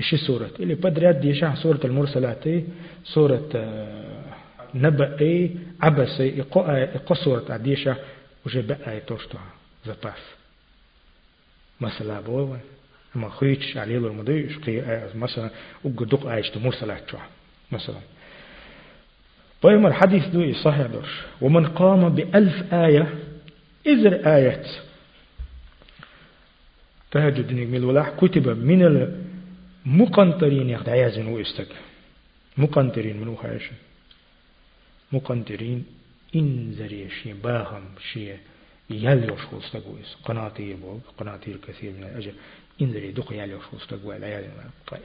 إشي 0.00 0.16
سورة. 0.16 0.50
اللي 0.60 0.74
بدري 0.74 1.08
أدي 1.08 1.54
سورة 1.54 1.80
المرسلات 1.84 2.44
سورة 3.04 3.48
نبأ 4.74 5.50
عبس 5.80 6.20
إقو 6.20 7.14
سورة 7.14 7.44
أديشة 7.48 7.96
وجي 8.46 8.60
بآية 8.60 8.98
توشتها 8.98 9.44
زباس 9.86 10.22
مثلا 11.80 12.20
بوي 12.20 12.58
أما 13.16 13.30
خيتش 13.30 13.76
عليه 13.76 13.98
المدوي 13.98 14.48
مثلا 15.14 15.50
وقدوق 15.84 16.26
آية 16.26 16.42
مرسلات 16.56 17.10
مثلا. 17.72 18.00
طيب 19.62 19.86
الحديث 19.86 20.26
دوي 20.26 20.54
صحيح 20.54 20.86
دوش. 20.86 21.20
ومن 21.40 21.66
قام 21.66 22.08
بألف 22.08 22.74
آية 22.74 23.14
إذر 23.86 24.36
آية. 24.36 24.62
تهجد 27.10 27.52
نجم 27.52 27.74
الولاح 27.74 28.10
كتب 28.10 28.48
من 28.48 28.82
المقنطرين 29.86 30.70
يخد 30.70 30.88
عيازن 30.88 31.26
ويستك. 31.26 31.68
مقنطرين 32.58 33.20
منو 33.20 33.36
خايش 33.36 33.62
مقنطرين 35.12 35.84
إن 36.36 36.72
زريشي 36.78 37.32
باهم 37.32 37.84
شيء 38.12 38.36
يليوش 38.90 39.40
وستقويس 39.52 40.16
قناطير 40.24 40.76
بوغ 40.76 40.98
قناطير 41.18 41.56
كثير 41.68 41.92
من 41.92 42.04
الأجل 42.04 42.32
إنزل 42.82 43.14
دق 43.14 43.32
يليوش 43.32 43.62
وستقوي 43.72 44.16
العياذ 44.16 44.44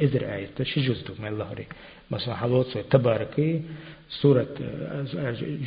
إذر 0.01 0.35
آية 0.35 0.49
شي 0.63 0.81
جزء 0.81 1.21
من 1.21 1.27
الله 1.27 1.53
ري. 1.53 1.67
مثلا 2.11 2.35
حلوت 2.35 2.77
تباركي 2.77 3.61
سورة 4.09 4.47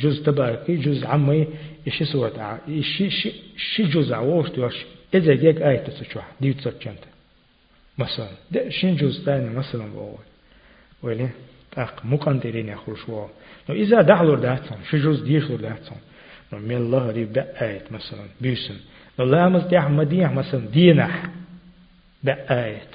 جزء 0.01 0.23
تباركي 0.23 0.75
جزء 0.75 1.07
عمي 1.07 1.47
إشي 1.87 2.05
سورة 2.05 2.61
إشي 2.69 3.09
شي 3.57 3.83
جزء 3.83 4.13
عوش 4.13 4.49
توش 4.49 4.85
إذا 5.13 5.33
جيك 5.33 5.61
آية 5.61 5.77
تسوشوا 5.77 6.21
دي 6.41 6.53
تسوشنت 6.53 7.03
مثلا 7.97 8.29
ده 8.51 8.69
شين 8.69 8.95
جزء 8.95 9.23
ثاني 9.25 9.49
مثلا 9.49 9.93
بقول 9.93 10.17
ولا 11.03 11.29
أق 11.77 12.05
مقندرين 12.05 12.69
يخرج 12.69 12.97
شو 12.97 13.27
إذا 13.69 14.01
دخلوا 14.01 14.35
دهتهم 14.35 14.79
شي 14.89 14.97
جزء 14.97 15.25
ديشلوا 15.25 15.57
دهتهم 15.57 15.97
من 16.51 16.75
الله 16.75 17.11
ريب 17.11 17.33
بآية 17.33 17.83
مثلا 17.91 18.25
بيسن 18.41 18.75
الله 19.19 19.49
مز 19.49 19.63
ديح 19.63 19.89
مديح 19.89 20.31
مثلا 20.31 20.67
دينح 20.67 21.29
بآية 22.23 22.87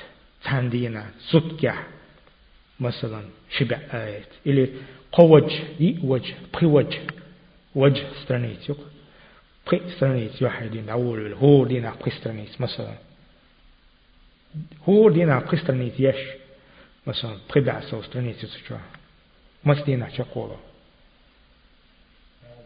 تان 0.45 0.71
دينا 0.71 1.07
سكح 1.31 1.87
مثلا 2.81 3.23
شبع 3.59 3.79
آية 3.95 4.25
إلي 4.47 4.69
قوج 5.13 5.53
يوج 5.81 6.33
بخوج 6.55 6.97
وجه 7.75 8.03
سترانيت 8.25 8.69
يق 8.69 8.79
بخي 9.67 9.81
سترانيت 9.97 10.43
يوحدين 10.43 10.89
أول 10.89 11.33
هو 11.33 11.65
دينا 11.67 11.95
بخي 12.01 12.11
سترانيت 12.11 12.61
مثلا 12.61 12.95
هو 14.89 15.11
دينا 15.11 15.39
بخي 15.39 15.57
سترانيت 15.57 16.01
يش 16.01 16.17
مثلا 17.07 17.39
بخي 17.49 17.61
بعسو 17.61 18.03
سترانيت 18.03 18.45
يسجوا 18.45 18.79
مس 19.65 19.83
دينا 19.83 20.09
شقوله 20.17 20.61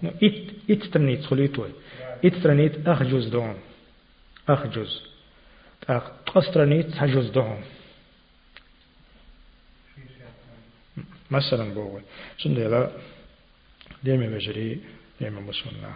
إت 0.05 0.51
إت 0.71 0.83
سترانيت 0.85 1.25
خليتوي 1.25 1.71
إت 2.25 2.35
سترانيت 2.35 2.89
أخجوز 2.89 3.29
دون 3.29 3.57
أخجوز 4.49 5.03
أخ 5.89 6.39
سترانيت 6.51 6.95
حجوز 6.95 7.31
دون 7.31 7.65
مثلا 11.31 11.75
بوغل 11.75 12.03
شنو 12.39 12.69
لا 12.69 12.91
ديما 14.05 14.27
بجري 14.27 14.81
ديما 15.21 15.41
مسلنا 15.41 15.95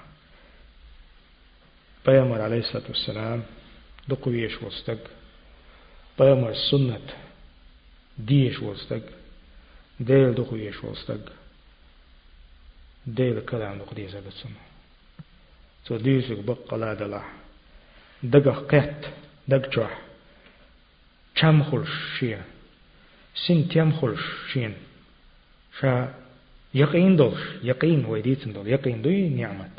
بيامر 2.06 2.40
عليه 2.40 2.58
الصلاة 2.58 2.88
والسلام 2.88 3.42
دقويش 4.08 4.62
وستق 4.62 4.98
بيامر 6.18 6.50
السنة 6.50 7.00
ديش 8.26 8.62
وستق 8.62 9.02
ديل 10.00 10.34
دقويش 10.34 10.84
وستق 10.84 11.32
ديل 13.06 13.40
كلام 13.40 13.78
دقديس 13.78 14.14
بسنة 14.14 14.60
تو 15.86 15.96
ديسك 15.96 16.38
بقى 16.38 16.78
لا 16.78 16.94
دلا. 16.94 17.22
دقا 18.22 18.52
قت 18.52 19.10
دق 19.48 19.70
جوح 19.70 19.98
چم 21.34 21.62
خلش 21.62 21.90
شيا 22.18 22.42
سن 23.46 23.68
تيم 23.68 23.92
خلش 23.92 24.20
شين. 24.52 24.74
شا 25.80 26.14
يقين 26.74 27.16
دولش 27.16 27.40
يقين 27.62 28.04
ويديتن 28.04 28.52
دول. 28.52 28.68
يقين 28.68 29.02
دوي 29.02 29.28
نعمت. 29.28 29.70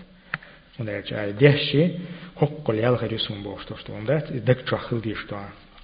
وندا 0.80 1.02
جاي 1.02 1.32
دهشي 1.32 1.88
حق 2.36 2.70
اليال 2.70 2.98
خير 2.98 3.14
يسون 3.14 3.44
بوش 3.44 3.66
توش 3.66 3.84
تو. 3.84 3.94
وندا 3.94 4.20
دك 4.20 4.70
چو 4.70 4.78
خل 4.78 5.02
ديش 5.02 5.26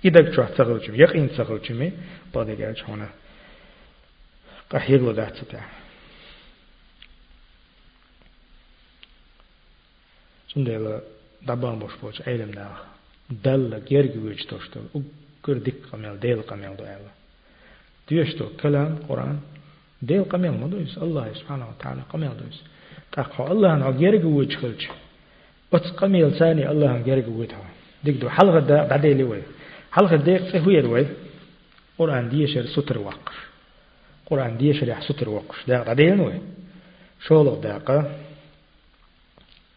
تو 0.03 0.09
إدك 0.09 0.35
چو 0.35 0.43
تغل 0.57 0.79
چم 0.79 0.95
يقين 0.95 1.27
تغل 1.29 1.59
چمي 1.59 1.91
بعد 2.33 2.49
جاي 2.49 2.75
هنا 2.87 3.09
قهير 4.69 5.01
لو 5.01 5.11
دات 5.11 5.37
تا 5.51 5.61
سندلا 10.53 11.01
دبان 11.47 11.79
بوش 11.79 11.95
بوش 12.01 12.21
علم 12.21 12.51
دا 12.51 12.67
دل 13.43 13.81
جرجي 13.89 14.19
ويج 14.19 14.43
توش 14.45 14.69
تو 14.69 14.79
وكر 14.93 15.57
ديك 15.57 15.75
قميل 15.91 16.19
ديل 16.19 16.41
قميل 16.41 16.77
دو 16.77 16.83
ايلا 16.83 17.11
ديشتو 18.09 18.45
كلام 18.61 18.95
قرآن 19.09 19.39
ديل 20.01 20.23
قميل 20.23 20.51
ما 20.51 20.67
دويس 20.67 20.97
الله 20.97 21.33
سبحانه 21.33 21.65
وتعالى 21.69 22.01
قميل 22.13 22.31
دويس 22.37 22.59
تاقو 23.11 23.47
الله 23.51 23.73
أنا 23.73 23.91
جرجي 23.91 24.25
ويج 24.25 24.55
خلش 24.55 24.87
بس 25.71 25.85
قميل 25.91 26.31
ثاني 26.39 26.71
الله 26.71 26.91
أنا 26.91 26.99
جرجي 27.07 27.29
ويتها 27.29 27.69
ديك 28.03 28.15
دو 28.21 28.29
حلقة 28.29 28.59
دا 28.59 28.87
بعدين 28.89 29.17
لوي 29.17 29.41
حلقة 29.91 30.15
ديك 30.15 30.41
سهوية 30.51 30.81
لوي 30.81 31.05
قرآن 31.97 32.29
ديشر 32.29 32.65
ستر 32.65 32.97
وقر 32.97 33.33
قرآن 34.25 34.57
ديشر 34.57 34.87
يح 34.87 35.01
ستر 35.01 35.29
وقر 35.29 35.55
دا 35.67 35.83
بعدين 35.83 36.17
لوي 36.17 36.41
شغل 37.27 37.61
داقة 37.61 38.11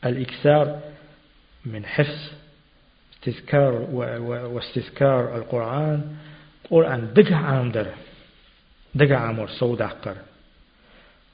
الإكثار 0.05 0.81
من 1.64 1.87
حفظ 1.87 2.40
استذكار 3.14 3.73
واستذكار 4.55 5.37
القرآن. 5.37 6.16
قرآن 6.70 7.12
دقع 7.14 7.37
عامدر. 7.37 7.87
دقع 8.94 9.16
عامور 9.16 9.49
سوداقر 9.49 10.16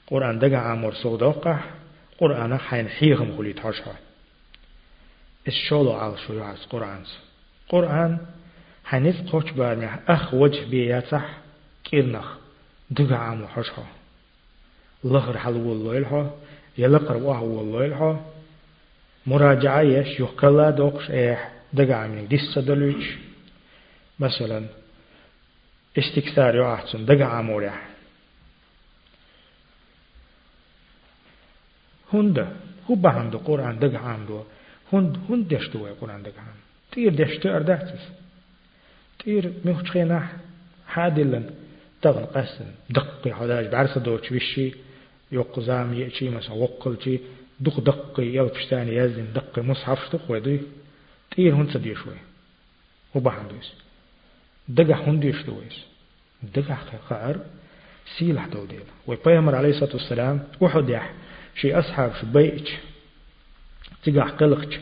قرآن 0.07 0.39
دقع 0.39 0.57
عامور 0.57 0.93
سوداقر 0.93 1.59
قرآن 2.17 2.57
حين 2.57 2.89
حيهم 2.89 3.37
خلي 3.37 3.53
تحشها 3.53 3.95
الشولو 5.47 5.93
على 5.93 6.17
شو 6.17 6.33
يعز 6.33 6.65
قرآن. 6.69 7.03
قرآن 7.69 8.17
حنيف 8.87 9.31
قوش 9.31 9.51
بارمي 9.51 9.89
أخ 10.07 10.33
وجه 10.33 10.65
بياتح 10.65 11.37
كيرنخ. 11.83 12.27
دقع 12.89 13.17
عامو 13.17 13.47
حشها 13.47 13.87
لغر 15.03 15.37
حلو 15.37 15.73
الليلها 15.73 16.31
يلقر 16.77 17.17
واه 17.17 17.61
الليلها 17.61 18.25
مراجعة 19.25 19.81
يش. 19.81 20.19
يخكلا 20.19 20.69
دوقش 20.69 21.11
إيه 21.11 21.49
دقع 21.73 21.95
عمي 21.95 22.25
ديس 22.25 22.57
دلوش 22.57 23.05
مثلا 24.19 24.65
استكثار 25.97 26.55
يعحسن 26.55 27.05
دقع 27.05 27.25
عموريح 27.25 27.87
هنده. 32.13 32.47
هو 32.91 32.95
بهم 32.95 33.29
دو 33.29 33.37
قرآن 33.37 33.79
دقع 33.79 33.99
عم 33.99 34.25
دو 34.25 34.43
هند 34.93 35.17
هند 35.29 35.53
دشتو 35.53 35.87
قرآن 36.01 36.23
دقع 36.23 36.41
عم 36.41 36.57
تير 36.91 37.13
دشتو 37.13 37.49
أرداتس 37.49 38.03
تير 39.27 39.53
مخشينا 39.65 40.27
حادلا 40.87 41.43
تغن 42.01 42.25
قسن 42.25 42.65
دقي 42.89 43.33
حداج 43.33 43.65
بعرس 43.67 43.97
دوش 43.97 44.33
بشي 44.33 44.73
يقزام 45.31 45.93
يأتي 45.93 46.29
مثلا 46.29 46.53
وقلتي 46.53 47.19
دق 47.59 47.79
دقي 47.79 48.23
يل 48.23 48.45
بشتاني 48.45 48.95
يزن 48.95 49.33
دقي 49.33 49.61
مصحف 49.61 50.05
شتق 50.05 50.31
ودي 50.31 50.59
تير 51.31 51.55
هند 51.55 51.71
سدي 51.71 51.95
شوي 51.95 52.13
وبحن 53.15 53.47
دويس. 53.47 53.73
دقع 54.67 55.09
هندي 55.09 55.33
شتويس 55.33 55.77
دقع 56.55 56.77
خير 57.09 57.37
سيلح 58.17 58.47
دول 58.47 58.67
ديل 58.67 58.79
ويبيامر 59.07 59.55
عليه 59.55 59.69
الصلاة 59.69 59.93
والسلام 59.93 60.43
وحد 60.61 60.89
يح 60.89 61.13
شي 61.55 61.75
أصحاب 61.75 62.11
شبيتش 62.21 62.71
تقع 64.03 64.29
قلقش 64.29 64.79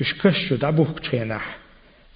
إش 0.00 0.14
كشو 0.14 0.54
دعبوك 0.54 0.98
تخينح 1.00 1.61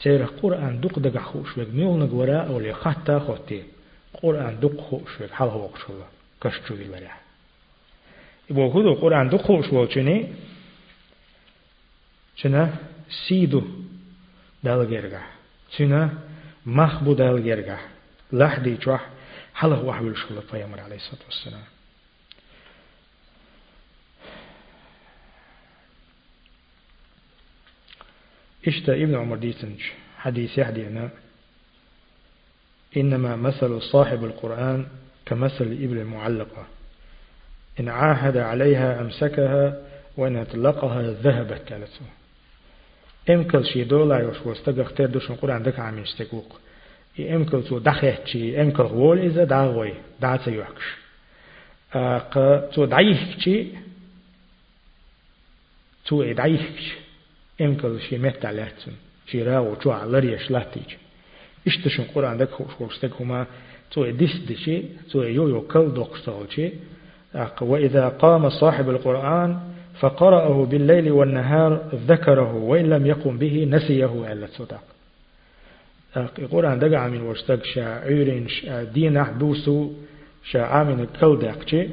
تير 0.01 0.25
قرآن 0.25 0.81
دق 0.81 0.99
دقع 0.99 1.23
خوش 1.23 1.59
ويق 1.59 1.69
ميول 1.69 1.99
نقوراء 1.99 2.51
ولي 2.51 2.73
خطا 2.73 3.19
خوتي 3.19 3.63
قرآن 4.23 4.61
دق 4.61 4.81
خوش 4.81 5.21
ويق 5.21 5.33
حال 5.33 5.49
هو 5.49 5.67
قشولا 5.67 6.05
كشتو 6.41 6.75
بالله 6.77 7.11
يبقى 8.51 8.67
هدو 8.69 8.95
قرآن 8.95 9.29
دق 9.29 9.43
خوش 9.43 9.73
وچني 9.73 10.27
چنا 12.37 12.73
سيدو 13.29 13.63
دالگرگا 14.65 15.23
چنا 15.77 16.11
مخبو 16.67 17.15
دالگرگا 17.15 17.79
لحدي 18.33 18.77
جوح 18.77 19.01
حاله 19.55 19.81
وحول 19.85 20.17
شغل 20.17 20.41
پیامبر 20.53 20.81
عليه 20.81 20.97
الصلاة 20.97 21.25
والسلام 21.25 21.76
اشتا 28.67 28.95
ابن 28.95 29.15
عمر 29.15 29.37
ديتنج 29.37 29.81
حديث 30.19 30.59
يحدي 30.59 30.87
أنا. 30.87 31.11
إنما 32.97 33.37
مثل 33.37 33.83
صاحب 33.83 34.25
القرآن 34.25 34.87
كمثل 35.27 35.65
الإبل 35.65 35.99
المعلقة. 35.99 36.67
إن 37.81 37.89
عاهد 37.89 38.37
عليها 38.37 39.01
أمسكها 39.01 39.83
وإن 40.17 40.37
أطلقها 40.37 41.03
ذهبت 41.03 41.63
كالته 41.69 42.01
إمكل 43.31 43.67
شي 43.67 43.85
دولا 43.85 44.19
يوش 44.19 44.47
وستقى 44.47 44.83
اختير 44.83 45.07
دوش 45.07 45.31
القرآن 45.31 45.63
دك 45.63 45.81
عمين 45.81 46.03
استقوق. 46.03 46.61
إمكل 47.21 47.65
تو 47.65 47.79
دخيتشي 47.79 48.63
إمكل 48.63 48.83
غول 48.83 49.19
إذا 49.19 49.45
داغوي 49.45 49.95
دعت 50.21 50.49
يوحكش 50.49 50.97
أق 51.95 52.35
تو 52.71 52.85
دعيهكشي 52.85 53.67
تو 56.07 56.23
إدعيهكش 56.23 56.67
إمكل 56.67 56.83
شي. 56.83 57.06
متع 57.61 58.51
لاتن 58.51 58.93
شي 59.27 59.43
راو 59.43 59.75
جو 59.85 59.91
علريش 59.91 60.51
لاتيج 60.51 60.91
إشتشن 61.67 62.05
قرآن 62.15 62.37
دك 62.37 62.51
خوش 62.51 62.81
وستق 62.81 63.23
هما 63.23 63.47
تو 63.91 64.05
إدس 64.05 64.37
دشي 64.49 64.83
تو 65.11 65.23
يو 65.23 65.49
يو 65.49 65.61
كل 65.61 65.95
دوقستالشي 65.95 66.73
وإذا 67.61 68.09
قام 68.09 68.51
صاحب 68.51 68.91
القرآن 68.91 69.61
فقرأه 70.01 70.67
بالليل 70.67 71.11
والنهار 71.11 71.73
ذكره 72.09 72.55
وإن 72.55 72.91
لم 72.91 73.07
يقم 73.07 73.39
به 73.39 73.65
نسيه 73.71 74.33
ألا 74.33 74.47
صدق 74.47 74.83
القرآن 76.17 76.79
دقع 76.79 77.09
من 77.09 77.21
وشتق 77.21 77.65
شاعر 77.65 78.47
دين 78.95 79.23
بوسو 79.23 79.93
شاعامن 80.45 81.01
الكل 81.01 81.39
دقشي 81.39 81.89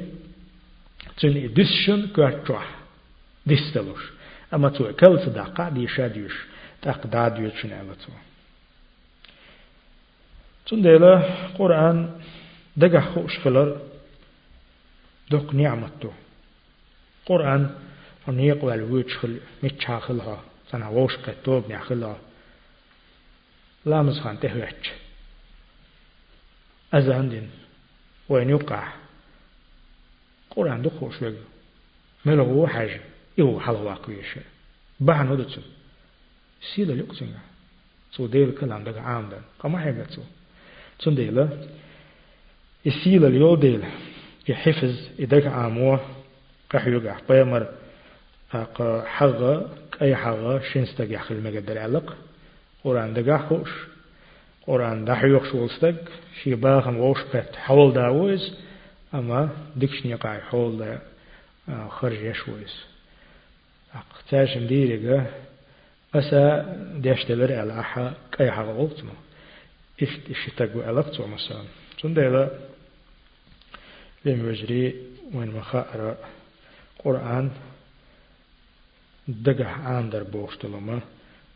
تن 1.20 1.50
دسشن 1.56 2.06
كاتشوح 2.16 2.66
دستلوش 3.46 4.13
أما 4.54 4.68
تو 4.68 4.92
كل 4.92 5.18
صدقاء 5.20 5.70
دي 5.70 5.88
شاديوش 5.88 6.46
تاق 6.82 7.06
داديوشن 7.06 7.72
ألا 7.72 7.94
تو 7.94 8.12
تن 10.66 10.82
ديلا 10.82 11.22
قرآن 11.58 12.20
دقع 12.76 13.00
خوش 13.00 13.38
خلر 13.38 13.80
دق 15.30 15.54
نعمته 15.54 16.12
قرآن 17.26 17.74
ونيق 18.28 18.64
والوجخل 18.64 19.40
متشاخلها 19.62 20.42
سنة 20.70 20.90
ووش 20.90 21.16
قطوب 21.16 21.70
نعخلها 21.70 22.16
لا 23.86 24.02
مزخان 24.02 24.40
تهوش 24.40 24.90
أزاندين 26.94 27.50
وين 28.28 28.50
يقع 28.50 28.92
قرآن 30.50 30.82
دخوش 30.82 31.22
لك 31.22 31.34
ملغو 32.24 32.66
حاجة 32.66 33.00
يو 33.38 33.60
حل 33.60 33.72
واقويش 33.72 34.38
بحن 35.00 35.28
ودتسو 35.28 35.60
سيدا 36.74 36.94
لقسنga 36.94 37.54
so 38.16 38.28
deel 38.28 38.54
kalam 38.58 38.84
daga 38.84 39.00
aamdan 39.12 39.42
kama 39.60 39.78
hega 39.84 40.04
so 40.14 40.22
tsun 40.98 41.14
dela 41.18 41.44
isila 42.84 43.28
liyo 43.28 43.56
dela 43.56 43.88
يحفظ 44.48 44.94
إدك 45.20 45.46
عاموه 45.46 46.00
قحيوغ 46.70 47.04
بيمر 47.28 47.66
حغا 49.06 49.70
أي 50.02 50.16
حغا 50.16 50.60
شنستك 50.72 51.10
يحخل 51.10 51.42
مقدر 51.42 51.78
علق 51.78 52.16
قرآن 52.84 53.14
دقا 53.14 53.38
خوش 53.38 53.70
قرآن 54.66 55.04
دا 55.04 55.14
حيوغ 55.14 55.50
شولستك 55.50 55.96
شي 56.42 56.54
باخن 56.54 56.96
ووش 56.96 57.18
بيت 57.32 57.56
حول 57.56 57.92
داويز 57.92 58.54
أما 59.14 59.48
دكش 59.76 60.06
نيقاي 60.06 60.40
حول 60.40 60.78
دا 60.78 60.98
خرج 61.88 62.20
يشويز 62.20 62.74
أقتاش 63.94 64.56
مديرك 64.56 65.30
أسا 66.14 66.42
ديشتلر 66.96 67.52
على 67.52 67.80
أحا 67.80 68.14
كأي 68.32 68.50
حغا 68.50 68.72
غلطمو 68.72 69.12
إشت 70.02 70.30
إشتاقو 70.30 70.80
ألقتو 70.80 71.26
مثلا. 71.26 71.64
تنديلا 72.02 72.50
بين 74.24 74.44
وجري 74.44 74.94
وين 75.34 75.50
مخاء 75.50 76.16
قرآن 77.04 77.50
دقح 79.28 79.78
عن 79.78 80.10
در 80.10 80.22
بوشتلما 80.22 81.00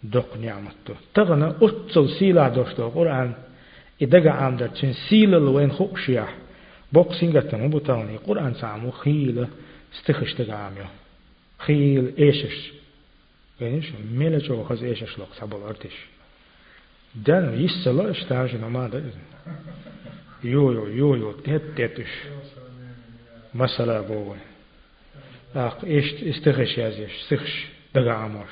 دق 0.02 0.36
نعمته 0.36 0.94
تغنى 1.14 1.52
أتصل 1.62 2.08
سيلا 2.18 2.48
دوشتو 2.48 2.88
قرآن 2.88 3.34
إدقع 4.02 4.30
عن 4.30 4.56
در 4.56 4.68
تن 4.68 4.92
سيلا 4.92 5.36
لوين 5.36 5.72
خوشيح 5.72 6.34
بوق 6.92 7.12
سنگت 7.12 7.54
مبتاني 7.54 8.16
قرآن 8.16 8.54
سامو 8.54 8.90
خيل 8.90 9.46
استخش 9.94 10.34
تقاميو 10.34 10.84
خيل 11.58 12.14
إيشش 12.18 12.72
شو 13.60 13.94
ميلا 14.12 14.38
جو 14.38 14.64
خز 14.64 14.84
إيشش 14.84 15.18
لوق 15.18 15.28
سابل 15.40 15.56
أرتش. 15.56 15.96
دان 17.14 17.60
يسلا 17.64 18.10
اشتاج 18.10 18.56
نما 18.56 19.02
يو 20.44 20.72
يو 20.72 20.86
يو 20.86 21.14
يو 21.14 21.32
تيت 21.32 21.62
تيتش 21.76 22.10
مسألة 23.54 24.00
بوه 24.00 24.36
أق 25.56 25.84
إيش 25.84 26.14
استخش 26.22 26.78
يازيش 26.78 27.22
استخش. 27.22 27.66
دقا 27.94 28.10
عموش. 28.10 28.50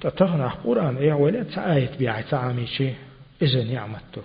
تتغنى 0.00 0.50
قرآن 0.64 0.96
إيه 0.96 1.12
ولا 1.12 1.42
تعايت 1.42 1.96
بيع 1.96 2.20
تعامي 2.20 2.66
شيء 2.66 2.94
إذا 3.42 3.64
نعمته 3.64 4.22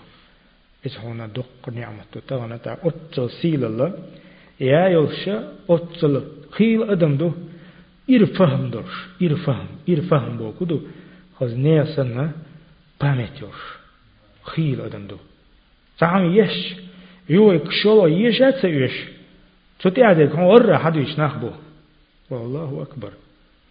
إذا 0.86 1.00
هنا 1.00 1.28
دق 1.28 1.70
نعمته 1.72 2.20
تغنى 2.28 2.58
تا 2.58 2.78
أتل 2.84 3.30
سيل 3.42 3.66
الله. 3.66 3.94
يا 4.60 4.88
يلشا 4.88 5.54
أتل 5.70 6.28
خيل 6.56 6.84
أدم 6.84 7.18
دو 7.18 7.32
إرفهم 8.10 8.70
دوش 8.70 8.94
إرفهم 9.22 9.68
إرفهم 9.90 10.38
بو 10.38 10.52
كدو 10.60 10.80
خز 11.40 11.54
نيسنا 11.54 12.32
بامت 13.02 13.42
يوش 13.42 13.62
خيل 14.44 14.82
أدم 14.82 15.08
دو. 15.08 15.18
تعامي 16.00 16.38
يش 16.38 16.76
يوك 17.30 17.72
شو 17.72 18.08
يشات 18.08 18.56
سيش 18.56 18.96
تتعد 19.80 20.22
كون 20.22 20.44
ورا 20.44 20.78
حد 20.78 20.96
يشنخبو 20.96 21.50
والله 22.30 22.82
أكبر. 22.82 23.12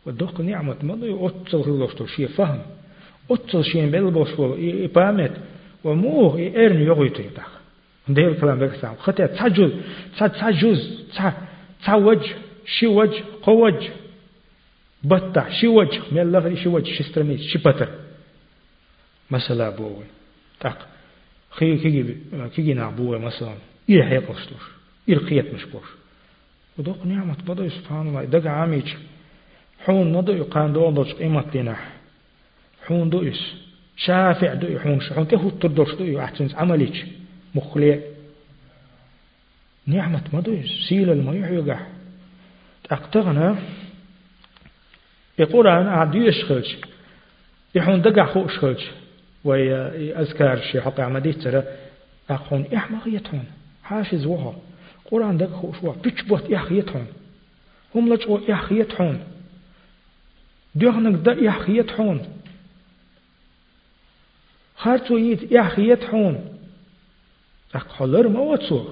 ودوق 0.06 0.40
نعمة 0.40 0.76
مضي 0.82 1.26
أتصل 1.26 1.60
غلوشتو 1.60 2.06
شيء 2.06 2.26
فهم. 2.26 2.62
أتصل 3.30 3.64
شيء 3.64 3.90
بلبوشتو 3.90 4.56
إبامت 4.60 5.32
وموه 5.84 6.38
إيرن 6.38 6.82
يغيتو 6.82 7.22
يتاخ 7.22 7.52
ده 8.08 8.22
الكلام 8.22 8.58
بكسام 8.58 8.94
خطأ 8.96 9.26
تجوز 9.26 9.72
تجوز 10.18 10.80
تجوج 11.16 11.42
شي 11.84 11.92
وجه 11.92 12.20
قوج 12.20 12.20
بطة 12.20 12.30
شي 12.30 12.51
وجه 15.66 16.02
من 16.12 16.18
الله 16.18 16.54
شي 16.54 16.68
وجه 16.68 16.92
شي 16.92 17.02
سترميز 17.02 17.40
شي 17.40 17.58
بطر 17.58 17.88
مثلا 19.30 19.70
بوي 19.70 20.04
تاق 20.60 20.88
خي 21.50 21.78
كيجي 21.78 22.16
كيجي 22.54 22.74
نعبوه 22.74 23.18
مثلا. 23.18 23.54
إيه 23.88 24.02
حيقصتوش 24.02 24.62
إيه 25.08 25.18
قيت 25.18 25.54
مشبوش 25.54 25.88
ودوق 26.78 27.06
نعمة 27.06 27.36
بدو 27.48 27.68
سبحان 27.68 28.08
الله. 28.08 28.24
دق 28.24 28.50
عاميج. 28.50 28.94
حون 29.78 30.16
ندو 30.16 30.32
يقان 30.32 30.72
دو 30.72 30.90
دوش 30.90 31.12
قيمة 31.12 31.50
دينا 31.52 31.76
حون 32.86 33.10
دو 33.10 33.28
إس 33.28 33.54
شافع 33.96 34.54
دو 34.54 34.78
حون 34.78 35.00
شحون 35.00 35.28
تهو 35.28 35.50
تردوش 35.50 35.94
دو 35.94 36.20
أحسن 36.20 36.48
عمليج. 36.54 36.96
مخلي 37.54 38.00
نعمة 39.86 40.24
مدو 40.32 40.62
سيل 40.88 41.10
الميح 41.10 41.50
يقع 41.50 41.86
أقتغنا 42.90 43.58
يقول 45.38 45.66
أنا 45.66 45.90
عدو 45.90 46.18
يشخلج 46.18 46.74
يحون 47.74 48.02
دقع 48.02 48.26
خو 48.26 48.48
شخلج 48.48 48.80
ويأذكار 49.44 50.60
شي 50.60 50.80
حقا 50.80 51.02
عمديت 51.02 51.42
ترى 51.42 51.62
أخون 52.30 52.66
إحمغيتهم 52.76 53.44
حاشز 53.82 54.26
وها 54.26 54.56
قرآن 55.10 55.36
دق 55.36 55.52
خو 55.52 55.72
شوا 55.72 55.94
بيش 55.94 56.22
بوت 56.22 56.52
إحيتهم 56.52 57.06
هم 57.94 58.14
لجوا 58.14 58.52
إحيتهم 58.52 59.18
ديغنك 60.74 61.14
دا 61.24 61.48
إحيتهم 61.48 62.20
خارتو 64.76 65.16
يت 65.16 65.52
إحيتهم 65.52 66.40
أقحلر 67.74 68.28
ما 68.28 68.40
واتسو 68.40 68.88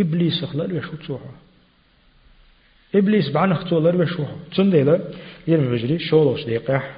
إبليس 0.00 0.42
أخلر 0.42 0.76
يشوتسوها 0.76 1.32
أختولر 3.52 3.96
بشوها 3.96 4.36
تنديلا 4.56 5.00
يرمي 5.48 5.68
بجري 5.68 5.98
شولوش 5.98 6.44
ديقح 6.44 6.96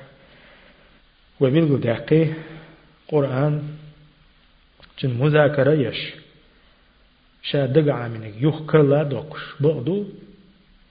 وبيلغو 1.40 1.76
داقي 1.76 2.26
قرآن 3.08 3.62
جن 4.98 5.10
مذاكرة 5.18 5.72
يش. 5.72 6.00
شا 7.42 7.66
دقع 7.66 8.08
منك 8.08 8.34
يخكر 8.40 8.82
لا 8.82 9.02
دوكش 9.02 9.40
بغدو 9.60 10.04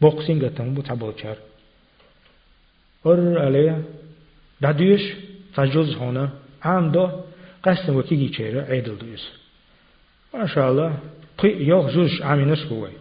بوكسينغ 0.01 0.47
تنبو 0.47 0.81
تابوچار 0.81 1.37
اور 3.05 3.37
عليه 3.37 3.83
داديش 4.61 5.01
تجوز 5.55 5.95
هنا 5.95 6.29
عام 6.61 6.91
دو 6.91 7.09
قسم 7.63 7.95
وكيجي 7.95 8.29
چيرا 8.29 8.61
عيدل 8.61 8.97
دويس. 8.97 9.29
ما 10.33 10.47
شاء 10.47 10.71
الله 10.71 10.99
قي 11.37 11.49
يوخ 11.49 11.89
جوش 11.89 12.21
عامينش 12.21 12.63
بوي. 12.63 12.98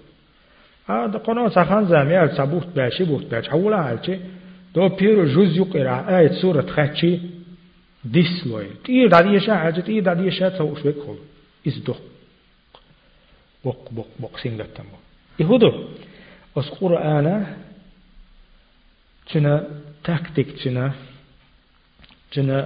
هذا 0.88 1.18
قناة 1.18 1.48
سخان 1.48 1.86
زمي 1.86 2.22
أل 2.24 2.36
سبوت 2.36 2.66
باشي 2.76 3.04
بوت 3.04 3.24
باش 3.24 3.48
حولا 3.48 3.90
هالشي 3.90 4.16
دو 4.74 4.88
بيرو 4.88 5.24
جوز 5.24 5.56
يقرأ 5.56 6.18
آية 6.18 6.32
سورة 6.40 6.66
خاتشي 6.66 7.18
ديس 8.04 8.46
لوي 8.46 8.66
تير 8.84 9.08
داديشا 9.08 9.56
حاجة 9.56 9.80
تير 9.80 10.02
داديشا 10.02 10.48
تسوش 10.48 10.80
بك 10.82 10.94
خل 11.06 11.18
إز 11.66 11.78
دق 11.78 12.00
بق 13.64 13.90
بق 13.90 14.06
بق 14.20 14.38
سين 14.38 14.58
لتمو 14.58 14.98
يهودو 15.40 15.84
أس 16.56 16.68
قرآن 16.68 17.56
تنا 19.32 19.68
تكتيك 20.04 20.52
تنا 20.64 20.92
تنا 22.32 22.58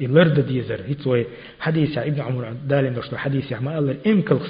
إلرد 0.00 0.40
ديزر 0.40 0.80
هيتوي 0.88 1.26
حديث 1.60 1.98
ابن 1.98 2.20
عمر 2.20 2.52
دالين 2.52 2.94
دوشتو 2.94 3.16
حديث 3.16 3.52
ما 3.52 3.74
قال 3.74 4.06
إمكل 4.06 4.40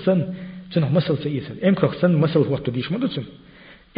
خسن 0.71 0.81
تنا 0.81 0.89
مسل 0.89 1.19
سيسل 1.19 1.65
إمكل 1.65 1.89
خسن 1.89 2.17
مسل 2.17 2.39
وقت 2.39 2.71
ديش 2.71 2.93
مدوتن 2.93 3.25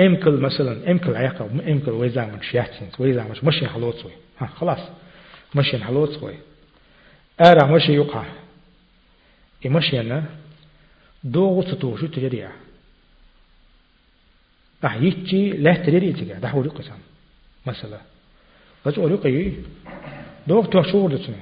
إمكل 0.00 0.30
مثلا 0.30 0.90
إمكل 0.90 1.16
عيقل 1.16 1.60
إمكل 1.68 1.90
ويزامن 1.90 2.42
شياتين 2.42 2.88
ويزامن 2.98 3.34
مشي 3.42 3.68
حلوتوي 3.68 4.12
ها 4.38 4.46
خلاص. 4.46 4.78
مشي 5.54 5.78
حلوتوي 5.78 6.34
أرى 7.40 7.72
مشي 7.74 7.92
يقع. 7.94 8.24
يمشي 9.64 10.00
أنا 10.00 10.24
دوغو 11.24 11.62
ستوشو 11.62 12.06
تجريع. 12.06 12.50
أحيتي 14.84 15.50
لا 15.50 15.74
تريد 15.74 16.16
تجا 16.16 16.38
ده 16.38 16.48
هو 16.48 16.62
لقسم 16.62 16.98
مثلا 17.66 18.00
بس 18.86 18.98
أقول 18.98 19.14
لقي 19.14 19.52
دوغ 20.46 20.66
توشو 20.66 20.98
وردتنا 20.98 21.36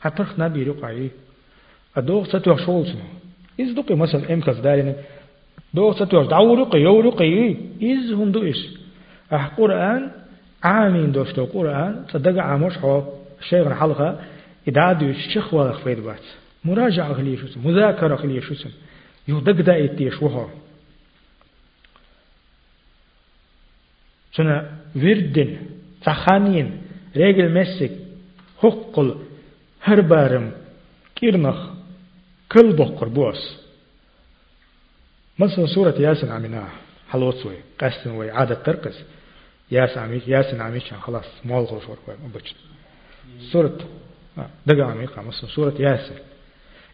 حتى 0.00 0.26
نبي 0.38 0.64
لقي 0.64 1.08
الدوغ 1.98 2.24
ستوشو 2.28 2.72
وردتنا 2.72 3.04
إذ 3.04 3.23
دوغ 5.74 6.04
ستوش 6.04 6.26
دعو 6.26 6.56
لقي 6.56 6.78
يو 6.78 7.02
لقي 7.02 7.56
إذ 7.82 8.12
هم 8.12 8.32
دوش 8.32 8.56
أح 9.32 9.46
قرآن 9.46 10.10
عامين 10.62 11.12
دوشتو 11.12 11.44
قرآن 11.44 12.04
صدق 12.12 12.42
عاموش 12.42 12.78
حو 12.78 13.02
الشيخ 13.40 13.66
الحلقة 13.66 14.20
إذا 14.68 14.92
دوش 14.92 15.16
شيخ 15.32 15.54
ولا 15.54 15.72
خفيد 15.72 16.00
بات 16.00 16.24
مراجعة 16.64 17.14
خليه 17.14 17.36
شو 17.36 17.46
مذاكرة 17.64 18.16
خليه 18.16 18.40
شو 18.40 18.54
يودق 19.28 19.52
دا 19.52 19.84
إتيش 19.84 20.22
وهو 20.22 20.46
شنا 24.32 24.70
وردن 24.96 25.56
تخانين 26.04 26.82
رجل 27.16 27.52
مسك 27.54 27.90
حقل 28.58 29.16
هربارم 29.82 30.52
كيرنخ 31.16 31.73
كل 32.54 32.72
بقر 32.72 33.08
بوس 33.08 33.56
مثلا 35.38 35.66
سورة 35.66 35.94
ياسين 35.98 36.28
عميناه 36.30 36.68
حلوتسوي 37.10 37.56
قسم 37.78 38.14
وي 38.14 38.30
عادة 38.30 38.54
ترقص 38.54 38.98
ياس 39.70 39.98
عميش 39.98 40.22
ياسين 40.26 40.60
عميش 40.60 40.94
خلاص. 40.94 41.24
مول 41.44 41.64
غوشور 41.64 41.98
بوش 42.32 42.54
سورة 43.52 43.78
دقا 44.66 44.84
عميقة 44.84 45.22
مثلا 45.22 45.50
سورة 45.50 45.74
ياسين 45.78 46.18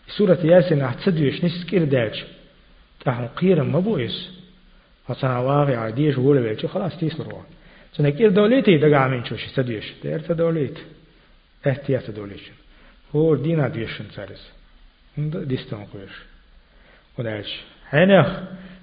سورة 0.08 0.38
ياسين 0.44 0.82
احتسدوش 0.82 1.44
نس 1.44 1.64
كير 1.64 1.84
داج. 1.84 2.24
تحن 3.04 3.26
قيرم 3.26 3.76
مبويس. 3.76 4.30
حسنا 5.08 5.38
واقع 5.38 5.78
عديش 5.78 6.18
ولا 6.18 6.40
بيلش 6.40 6.66
خلاص 6.66 6.96
تيسروا 6.96 7.42
سنة 7.92 8.10
كير 8.10 8.30
دوليتي 8.30 8.78
دقا 8.78 8.96
عمين 8.96 9.24
شوش 9.24 9.46
تدوش 9.46 9.92
دير 10.02 10.20
تدوليت 10.20 10.78
احتياط 11.68 12.02
تدوليش 12.02 12.42
هو 13.14 13.34
دينا 13.34 13.68
ديشن 13.68 14.04
سارس. 14.16 14.59
ديستان 15.18 15.84
قويش 15.84 16.12
وداش 17.18 17.60
هنخ 17.88 18.40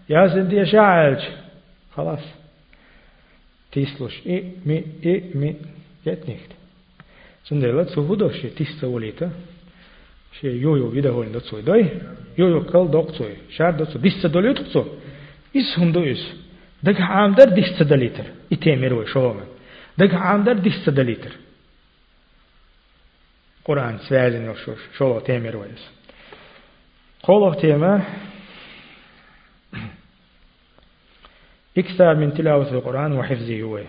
ياسين 0.09 0.47
دي 0.47 0.65
شاعلش 0.65 1.23
خلاص 1.95 2.23
تيسلوش 3.71 4.27
اي 4.27 4.51
مي 4.65 4.83
اي 5.05 5.23
مي 5.35 5.55
يتنيخت 6.05 6.51
سندلت 7.43 7.89
سهودوش 7.89 8.41
تيستوليتا 8.57 9.31
شيء 10.41 10.51
يو 10.51 10.75
يو 10.75 10.89
بيدا 10.89 11.09
هو 11.09 11.23
إندو 11.23 11.39
تسوي 11.39 11.61
دوي 11.61 11.85
يو 12.37 12.47
يو 12.47 12.63
كل 12.63 12.91
دوك 12.91 13.11
تسوي 13.11 13.35
شار 13.49 13.71
دو 13.71 13.85
تسوي 13.85 14.01
ديس 14.01 14.21
تدوليو 14.21 14.53
تسوي 14.53 14.85
إس 15.57 15.79
هم 15.79 15.91
دو 15.91 16.03
إس 16.03 16.23
دك 16.83 17.01
عام 17.01 17.33
در 17.33 17.49
ديس 17.49 17.79
تدليتر 17.79 18.25
إتيمير 18.53 18.93
وي 18.93 19.07
شو 19.07 19.33
من 19.33 19.47
دك 19.97 20.13
عام 20.13 20.43
در 20.43 20.53
ديس 20.53 20.85
تدليتر 20.85 21.31
قرآن 23.65 23.97
سوالين 23.97 24.45
يوشوش 24.45 24.79
شو 24.97 25.19
تيمير 25.19 25.57
وي 25.57 25.67
إس 27.27 27.31
قوله 27.31 27.53
تيما 27.61 28.05
أكثر 31.77 32.15
من 32.15 32.33
تلاوة 32.33 32.71
القرآن 32.71 33.11
وحفظه 33.11 33.61
هو. 33.61 33.83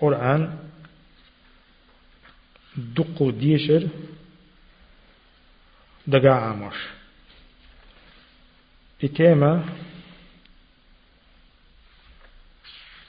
قرآن 0.00 0.58
دقو 2.76 3.30
ديشر 3.30 3.88
دقا 6.06 6.30
عاموش. 6.30 6.76
في 8.98 9.08
تيما 9.08 9.64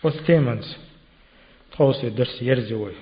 وستيمنز 0.04 0.78
خوصي 1.74 2.10
درس 2.10 2.42
يرزوي 2.42 2.94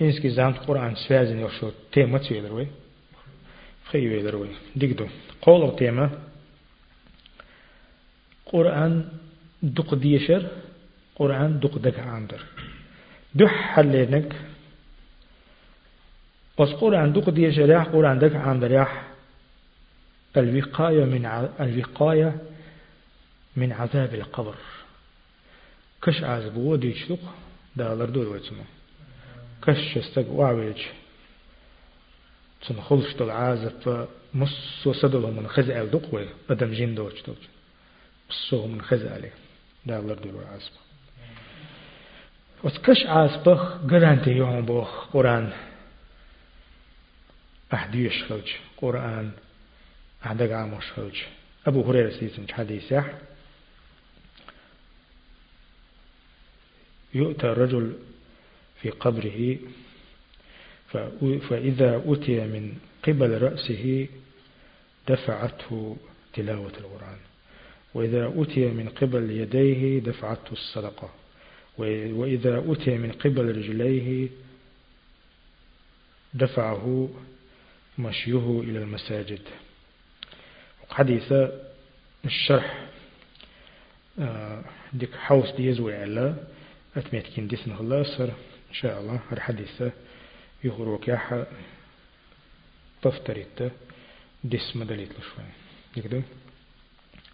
إنسكي 0.00 0.30
زانت 0.30 0.58
قرآن 0.58 0.94
سوازن 0.94 1.38
يوشو 1.38 1.70
تيما 1.92 2.18
تسويدروي 2.18 2.68
خي 3.90 4.08
ويدروي 4.08 4.48
ديكدو 4.76 5.06
قولو 5.42 5.70
تيما 5.70 6.10
قرآن 8.46 9.08
دق 9.62 9.94
ديشر 9.94 10.48
قرآن 11.16 11.60
دق 11.60 11.78
دق 11.78 11.98
عندر 11.98 12.40
دح 13.34 13.50
حلينك 13.50 14.36
بس 16.60 16.68
قرآن 16.68 17.12
دوق 17.12 17.30
دي 17.30 17.52
شريح 17.52 17.82
قرآن 17.82 18.18
دك 18.18 18.36
عن 18.36 18.60
دريح 18.60 19.02
الوقاية 20.36 21.04
من 21.04 21.26
الوقاية 21.60 22.36
من 23.56 23.72
عذاب 23.72 24.14
القبر. 24.14 24.54
كش 26.02 26.22
عاز 26.22 26.48
بو 26.48 26.76
ديشلق 26.76 27.20
دالر 27.76 28.04
دور 28.04 28.28
ويتمو. 28.28 28.62
كش 29.62 29.98
استق 29.98 30.30
وعويج 30.30 30.82
تن 32.68 32.80
خلش 32.80 33.14
دل 33.14 33.30
عازب 33.30 34.08
مصو 34.34 34.92
سدلو 34.92 35.30
من 35.30 35.48
خزع 35.48 35.82
الدقوي 35.82 36.28
بدم 36.48 36.70
جين 36.70 36.94
دوش 36.94 37.22
دوش 37.22 37.36
بصوه 38.30 38.66
من 38.66 38.82
خزع 38.82 39.12
عليه 39.12 39.32
دالر 39.86 40.14
دور 40.14 40.44
عازب 40.44 40.72
وسكش 42.64 43.06
عازبخ 43.06 43.78
قرانتي 43.90 44.30
يوم 44.30 44.66
بوخ 44.66 45.06
قرآن. 45.12 45.52
أحديش 47.74 48.24
خلج 48.24 48.48
قرآن 48.76 49.30
أحدق 50.26 50.56
عاموش 50.56 50.92
خلج 50.92 51.16
أبو 51.66 51.82
هريرة 51.82 52.10
سيسن 52.10 52.46
حديث 52.52 52.94
يؤتى 57.14 57.46
الرجل 57.46 57.98
في 58.80 58.90
قبره 58.90 59.58
فإذا 61.48 62.02
أتي 62.06 62.40
من 62.40 62.74
قبل 63.04 63.42
رأسه 63.42 64.06
دفعته 65.08 65.96
تلاوة 66.32 66.72
القرآن. 66.80 67.18
وإذا 67.94 68.32
أتي 68.36 68.66
من 68.66 68.88
قبل 68.88 69.30
يديه 69.30 69.98
دفعته 69.98 70.52
الصدقة. 70.52 71.10
وإذا 71.78 72.64
أتي 72.68 72.98
من 72.98 73.12
قبل 73.12 73.56
رجليه 73.56 74.28
دفعه 76.34 77.08
مشيه 77.98 78.60
إلى 78.60 78.78
المساجد. 78.78 79.40
حديث 80.90 81.32
الشرح 82.24 82.86
آه، 84.18 84.64
ديك 84.92 85.14
حوس 85.14 85.50
ديزوي 85.50 85.94
على 85.94 86.34
أتميت 86.96 87.26
كين 87.26 87.48
ديسن 87.48 87.72
الله 87.72 88.00
إن 88.70 88.74
شاء 88.74 89.00
الله 89.00 89.20
الحديث 89.32 89.82
يغروك 90.64 91.08
يحا 91.08 91.46
تفتريت 93.02 93.72
ديس 94.44 94.76
مدليت 94.76 95.10
لشوين 95.10 95.52
يكدو؟ 95.96 96.22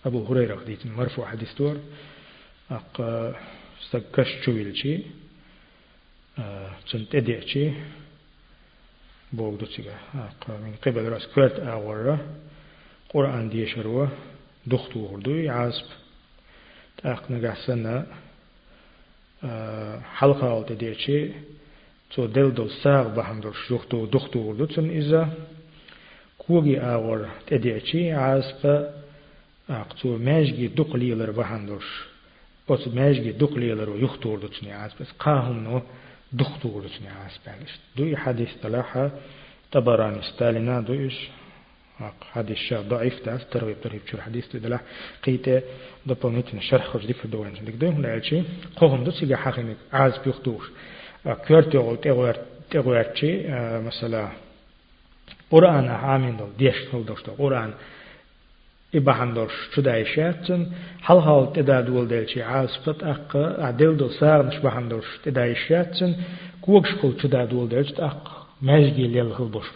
أبو 0.07 0.25
هريرة 0.27 0.57
خديت 0.57 0.87
مرفوع 0.87 1.31
حديث 1.31 1.55
دور. 1.55 1.81
أق 2.71 3.03
سكش 3.91 4.45
شويلشي 4.45 5.03
تنت 6.91 7.15
أديعشي 7.15 7.71
بوغدو 9.33 9.67
تيغا. 9.67 9.99
أق 10.15 10.51
من 10.51 10.75
قبل 10.87 11.09
رأس 11.09 11.27
كويت 11.27 11.53
أورا 11.53 12.19
قرآن 13.09 13.49
ديشروا 13.49 14.07
دختو 14.67 15.07
هردو 15.07 15.51
عازب 15.51 15.85
تأق 16.97 17.31
نقاسنا 17.31 18.07
حلقة 20.15 20.51
أو 20.51 20.63
تديرشي 20.63 21.31
تو 22.13 22.27
دل 22.27 22.51
دل 22.51 22.69
ساغ 22.69 23.15
بهم 23.15 23.41
در 23.41 23.53
شوخ 23.53 23.87
تو 23.87 24.07
دخ 24.07 24.29
تو 24.29 24.53
لطن 24.53 24.91
ایزا 24.91 25.27
کوگی 26.39 26.77
آور 26.79 27.27
تدی 27.47 27.71
اچی 27.73 28.11
عاز 28.11 28.63
پا 28.63 28.85
اقتو 29.69 30.19
مجگی 30.19 30.69
دق 30.69 30.97
لیلر 30.97 31.31
بهم 31.31 31.67
درش 31.67 32.05
اوز 32.67 32.95
مجگی 32.95 33.33
دق 33.33 33.57
لیلر 33.59 33.89
و 33.89 34.03
یخ 34.03 34.19
تو 34.19 34.37
لطن 34.37 34.67
ایز 34.67 34.95
پس 34.95 35.13
قاهم 35.19 35.63
نو 35.63 35.81
دخ 36.39 36.59
تو 36.63 36.69
لطن 36.81 37.05
ایز 37.05 37.39
پلش 37.45 37.79
دوی 37.97 38.15
حدیث 38.15 38.49
تلاحا 38.63 39.11
تبران 39.73 40.15
استالینا 40.15 40.81
دویش 40.81 41.29
اق 42.01 42.15
حدیث 42.33 42.59
شا 42.59 42.83
ضعیف 42.83 43.21
تاس 43.21 43.45
ترویب 43.45 43.81
ترویب 43.81 44.05
چور 44.05 44.21
حدیث 44.21 44.49
تو 44.49 44.59
دلاح 44.59 44.81
قیت 45.23 45.65
دپلمیتن 46.09 46.61
شرح 46.61 46.85
خوش 46.85 47.05
دیفر 47.07 47.29
دوانجن 47.29 47.65
دیگ 47.65 47.79
دویم 47.79 47.95
هنالچی 47.95 48.45
قوهم 48.77 49.05
دو 49.05 49.11
سیگا 49.11 49.37
حقیمی 49.37 49.75
عاز 49.93 50.23
پیخ 50.23 50.43
دوش 50.43 50.71
كيرت 51.25 51.75
يقول 51.75 51.97
تغير 52.01 52.37
تغير 52.71 53.15
شيء 53.15 53.51
مثلا 53.87 54.29
قرآن 55.51 55.89
عامين 55.89 56.37
دو 56.37 56.47
ديش 56.59 56.95
هل 56.95 57.05
دوشت 57.05 57.31
قرآن 57.31 57.75
إباحان 58.95 59.35
دوش 59.35 59.53
شداي 59.75 60.05
شاتن 60.05 60.73
حل 61.03 61.21
حال 61.21 61.53
تدا 61.53 61.81
دول 61.81 62.09
ديل 62.09 62.29
شي 62.29 62.43
عاز 62.43 62.79
بط 62.87 63.05
أق 63.05 63.37
عدل 63.37 63.97
دول 63.97 64.11
ساغ 64.11 64.43
نش 64.43 64.57
باحان 64.57 64.89
دوش 64.89 65.19
تدا 65.25 65.55
شاتن 65.55 66.17
كوكش 66.63 66.95
كل 66.95 67.13
شدا 67.23 67.45
دول 67.45 67.69
ديل 67.69 67.95
أق 67.99 68.47
ماجي 68.63 69.07
ليل 69.07 69.33
هل 69.33 69.51
دوش 69.51 69.67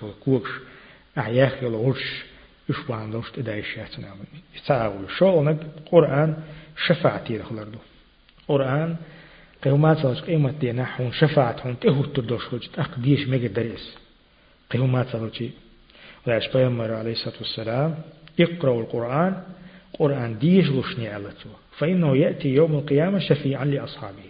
قيومات 9.63 9.99
سالش 9.99 10.21
قيمة 10.21 10.51
دينا 10.51 10.85
حون 10.85 11.13
شفاعت 11.13 11.61
حون 11.61 11.79
تهو 11.79 12.05
تردوش 12.05 12.47
خلجت 12.47 12.79
أق 12.79 12.99
ديش 12.99 13.29
ميجا 13.29 13.49
دريس 13.49 13.95
قيومات 14.71 15.09
سالشي 15.09 15.51
ولاش 16.27 16.49
بيامر 16.49 16.95
عليه 16.95 17.13
الصلاة 17.13 17.35
والسلام 17.39 17.95
اقرأوا 18.41 18.83
القرآن 18.83 19.43
قرآن 19.99 20.39
ديش 20.39 20.71
غشني 20.71 21.09
علته 21.09 21.51
فإنه 21.79 22.17
يأتي 22.17 22.49
يوم 22.49 22.75
القيامة 22.75 23.19
شفيعا 23.19 23.65
لأصحابه. 23.65 24.29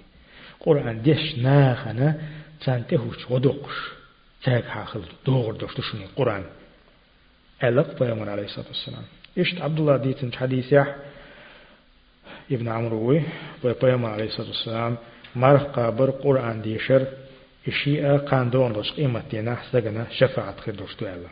قرآن 0.60 1.02
ديش 1.02 1.38
ناخنا 1.38 2.20
تانتهوش 2.64 3.30
ودوقش 3.30 3.74
تاك 4.44 4.64
حاخل 4.64 5.02
دوغر 5.26 5.52
دوش 5.52 5.74
تشني 5.74 6.06
قرآن. 6.16 6.44
ألق 7.64 7.98
بيامر 8.02 8.28
عليه 8.30 8.44
الصلاة 8.44 8.66
والسلام. 8.68 9.02
إشت 9.38 9.60
عبد 9.60 9.78
الله 9.78 9.96
ديتن 9.96 10.32
حديث 10.32 10.72
يح 10.72 10.96
ابن 12.52 12.68
عمرو 12.68 13.20
بيامر 13.82 14.08
عليه 14.10 14.24
الصلاة 14.24 14.48
والسلام 14.48 14.96
مرح 15.37 15.62
قابر 15.62 16.11
قرآن 16.11 16.62
ديشر 16.62 17.07
إشياء 17.68 18.16
قان 18.18 18.51
دون 18.51 18.72
دوش 18.72 18.92
قيمة 18.92 19.22
دينا 19.31 19.59
سجنا 19.72 20.07
شفاعة 20.18 20.61
خير 20.61 20.75
دوش 20.75 20.94
توالا 20.94 21.29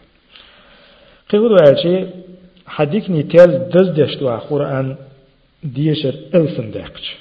قيقول 1.31 1.53
والشي 1.53 2.07
حديك 2.67 3.11
نيتال 3.11 3.69
دز 3.69 3.89
دشتوا 3.89 4.37
قرآن 4.37 4.97
ديشر 5.63 6.15
ألفن 6.35 6.71
داقش 6.71 7.17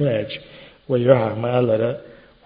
وألشي 0.00 0.40
ويوها 0.88 1.34
ما 1.34 1.58
ألا 1.60 2.00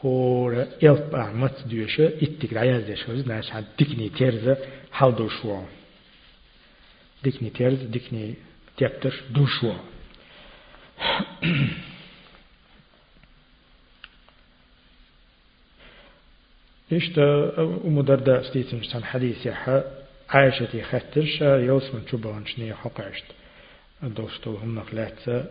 هو 0.05 0.51
يلب 0.83 1.15
أعمت 1.15 1.57
ديوشة 1.67 2.07
إتك 2.23 2.53
رعياز 2.53 2.83
ديشوز 2.85 3.27
ناش 3.27 3.53
عن 3.53 3.65
ديكني 3.79 4.09
تيرزة 4.09 4.57
حال 4.93 5.17
دوشوا 5.17 5.61
ديكني 7.25 7.51
تيرز 7.51 7.83
ديكني 7.83 8.35
تيبتر 8.77 9.15
دوشوا 9.31 9.75
إيش 16.93 17.09
تا 17.09 17.53
أم 17.59 18.03
درداء 18.03 18.43
ستيتم 18.43 18.83
سن 18.83 19.05
حديث 19.05 19.47
يحا 19.47 19.85
عائشة 20.29 20.83
خطرش 20.83 21.41
يوس 21.41 21.95
من 21.95 22.03
شبهن 22.11 22.47
شنية 22.47 22.75
حقعشت 22.75 23.25
دوستو 24.03 24.57
هم 24.57 24.79
نقلات 24.79 25.47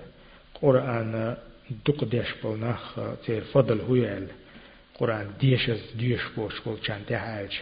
قرآن 0.61 1.37
دق 1.85 2.03
ديش 2.03 2.27
بولناخ 2.43 2.99
تير 3.25 3.41
فضل 3.41 3.81
هو 3.81 4.27
قرآن 4.95 5.27
ديشز 5.39 5.81
ديش 5.95 6.21
بوش 6.37 6.59
بول 6.59 6.77
چان 6.87 7.05
تهاج 7.07 7.61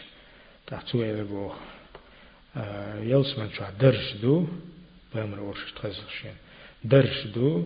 تحتو 0.67 1.01
يلغو 1.01 1.51
يلس 3.12 3.38
من 3.38 3.49
شو 3.49 3.63
درش 3.79 4.13
دو. 4.21 4.47
بامر 5.15 5.39
ورش 5.39 5.71
تخزخشين 5.75 6.36
درش 6.84 7.27
دو. 7.27 7.65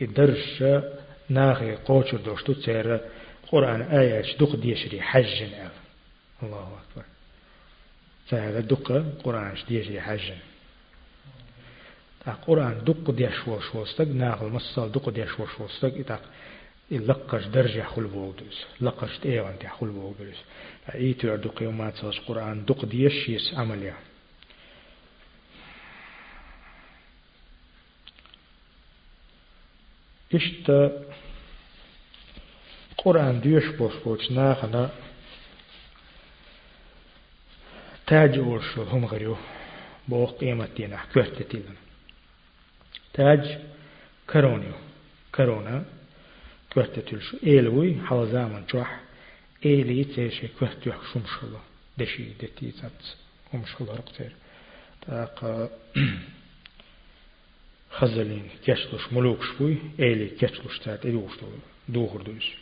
درش 0.00 0.64
ناخي 1.30 1.74
قوچر 1.74 2.16
دوشتو 2.16 2.52
تير 2.52 3.00
قرآن 3.52 3.82
آيات 3.82 4.26
دق 4.40 4.56
ديشري 4.56 5.02
حج 5.02 5.42
الله 6.42 6.78
أكبر. 6.80 7.04
فهذا 8.26 8.60
دق 8.60 9.04
قرآن 9.24 9.54
ديشري 9.68 10.00
حج. 10.00 10.32
قرآن 12.46 12.84
دق 12.84 13.10
ديش 13.10 13.48
وش 13.48 13.74
وستق 13.74 14.08
ناخل 14.08 14.46
مصال 14.46 14.92
دق 14.92 15.10
ديش 15.10 15.40
وش 15.40 15.60
وستق 15.60 15.98
إتاق 15.98 16.22
لقش 16.90 17.44
درجة 17.44 17.82
حل 17.82 18.04
بودرس 18.04 18.66
لقش 18.80 19.18
تيوان 19.18 19.58
تي 19.58 19.68
حل 19.68 19.86
بودرس 19.86 20.36
ايتو 20.94 21.28
يردو 21.28 21.48
قيومات 21.48 21.96
سوش 21.96 22.20
قرآن 22.20 22.64
دق 22.64 22.84
ديش 22.84 23.28
يس 23.28 23.54
عمليا 23.54 23.94
إشت 30.34 30.70
قرآن 33.04 33.40
ديش 33.40 33.66
بوش 33.66 33.94
بوش 34.04 34.30
ناخنا 34.30 34.90
تاج 38.06 38.38
أورشو 38.38 38.82
هم 38.82 39.04
غريو 39.04 39.36
بو 40.08 40.26
كوهت 40.26 41.42
تيلنا 41.42 41.74
تاج 43.14 43.58
كرونيو. 44.30 44.72
كورونا 45.34 45.84
كوهت 46.74 46.98
تلشو 46.98 47.36
إيلوي 47.46 48.00
حال 48.06 48.28
زامن 48.32 48.64
جوح. 48.72 49.00
إيلي 49.66 50.04
تيشي 50.04 50.48
كوهت 50.48 50.86
يوح 50.86 50.96
شمشلا 51.14 51.60
دشي 51.98 52.24
دتي 52.24 52.70
تات 52.70 53.02
ومشلا 53.52 53.92
رقتير. 53.92 54.32
تاق 55.06 55.70
خزلين 57.90 58.48
كشلوش 58.66 59.12
ملوك 59.12 59.42
شوي 59.44 59.76
إيلي 60.00 60.28
كشلوش 60.28 60.78
تات 60.78 61.06
إدوش 61.06 61.32
دوغر 61.88 62.22
دوش 62.22 62.61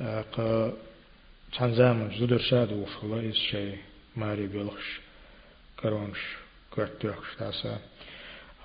قا 0.00 0.72
تان 1.58 1.74
زامن 1.74 2.10
زودر 2.18 2.38
شاد 2.38 2.72
كرونش 5.82 6.18
كرتوخش 6.70 7.34
تاسا. 7.38 7.78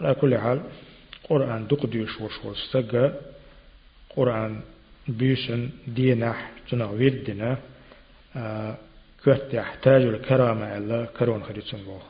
على 0.02 0.14
كل 0.16 0.38
حال 0.38 0.62
قرآن 1.30 1.68
دق 1.68 1.86
ديوش 1.86 2.22
وش 2.22 2.46
وستقى 2.46 3.14
قرآن 4.10 4.62
بيسن 5.08 5.70
دينح 5.88 6.52
كرت 9.24 9.54
يحتاج 9.54 10.02
الكرامة 10.02 10.78
إلا 10.78 11.06
كرون 11.06 11.44
خريطن 11.44 11.78
بوخ 11.84 12.04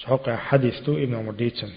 سحق 0.00 0.30
حديث 0.30 0.88
ابن 0.88 1.14
عمر 1.14 1.32
ديتن 1.32 1.70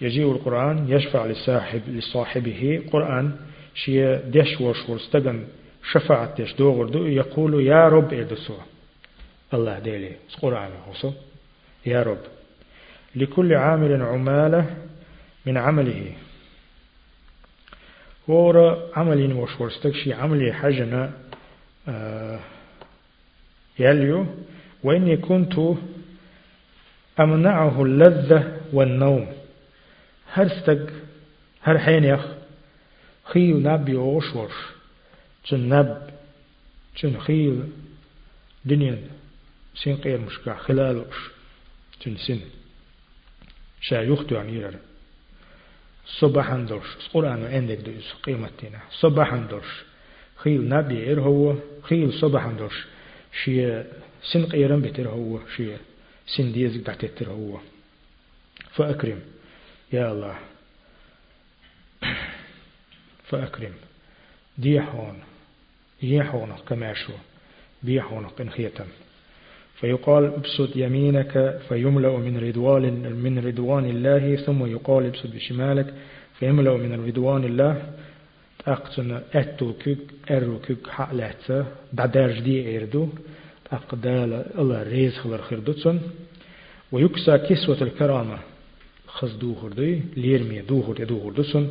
يجيء 0.00 0.32
القرآن 0.32 0.88
يشفع 0.88 1.26
لصاحب 1.26 1.82
لصاحبه 1.88 2.82
قرآن 2.92 3.36
شيء 3.74 4.16
دش 4.16 4.60
وش 4.60 4.88
ورستجن 4.88 5.44
شفاعة 5.92 6.42
دش 6.42 6.52
دوغر 6.52 6.88
دو 6.88 7.06
يقول 7.06 7.66
يا 7.66 7.88
رب 7.88 8.12
إدسوا 8.14 8.56
الله 9.54 9.78
ديلي 9.78 10.12
القرآن 10.34 10.70
هو 10.88 11.12
يا 11.86 12.02
رب. 12.02 12.18
لكل 13.14 13.54
عامل 13.54 14.02
عمالة 14.02 14.76
من 15.46 15.56
عمله. 15.56 16.12
ورا 18.28 18.90
عملين 18.96 19.32
وش 19.32 19.60
ورستكشي 19.60 20.12
عملي 20.12 20.52
حجنا 20.52 21.12
آه 21.88 22.40
يليو 23.78 24.26
وإني 24.82 25.16
كنت 25.16 25.54
أمنعه 27.20 27.82
اللذة 27.82 28.60
والنوم. 28.72 29.26
هر 30.32 30.48
ستق 30.48 30.86
هر 31.62 31.78
حين 31.78 32.04
يخ 32.04 32.33
خيل 33.24 33.62
نبي 33.62 33.96
وش 33.96 34.34
وش 34.34 34.52
جن 35.46 35.68
نب 35.68 36.10
جن 36.96 37.20
خيل 37.20 37.68
دنيا 38.64 38.98
سين 39.74 39.96
قير 39.96 40.18
مشكا 40.18 40.54
خلال 40.54 40.96
وش. 40.96 41.30
جن 42.06 42.16
سن. 42.16 42.40
شا 43.80 44.02
يختو 44.02 44.36
عن 44.36 44.48
يرر. 44.48 44.78
صباحا 46.06 46.56
درش 46.56 46.96
القرآن 47.06 47.44
عندك 47.44 47.78
دوس 47.78 48.12
قيمتنا 48.22 48.80
صباحا 48.90 49.36
درش 49.36 49.82
خيل 50.36 50.68
نبي 50.68 51.12
إر 51.12 51.20
هو. 51.20 51.56
خيل 51.82 52.12
صباحا 52.12 52.52
درش 52.52 52.84
شي 53.44 53.82
سن 54.22 54.46
قيرن 54.46 54.80
بتر 54.80 55.08
هو. 55.08 55.40
شي 55.56 55.76
سن 56.26 56.52
ديزك 56.52 56.80
دعتتر 56.80 57.28
هو. 57.28 57.60
فأكرم. 58.74 59.20
يا 59.92 60.12
الله. 60.12 60.38
فأكرم. 63.24 63.72
ديحون. 64.58 65.16
يحون 66.02 66.52
كماشو 66.68 67.12
بيحون 67.82 68.26
قنخية 68.26 68.72
فيقال 69.80 70.24
ابسط 70.24 70.76
يمينك 70.76 71.60
فيملأ 71.68 72.16
من 72.18 72.38
رضوان 72.38 72.82
من 73.24 73.46
رضوان 73.46 73.84
الله 73.84 74.36
ثم 74.36 74.66
يقال 74.66 75.06
ابسط 75.06 75.26
بشمالك 75.26 75.94
فيملأ 76.38 76.76
من 76.76 77.06
رضوان 77.06 77.44
الله. 77.44 77.92
أقتن 78.66 79.20
أتو 79.34 79.72
كيك 79.72 79.98
أرو 80.30 80.58
كيك 80.58 80.88
حقلات 80.88 81.66
بعدارج 81.92 82.40
دي 82.40 82.78
إردو. 82.78 83.08
أقدال 83.72 84.44
الله 84.58 84.82
ريز 84.82 85.16
خلر 85.18 85.42
خردتسن 85.42 86.00
ويكسى 86.92 87.38
كسوة 87.38 87.82
الكرامة. 87.82 88.38
خز 89.06 89.32
دوخر 89.32 89.68
دي 89.68 90.02
ليرمي 90.16 90.60
دوخر 90.60 91.00
يدوخر 91.00 91.30
دسن 91.30 91.70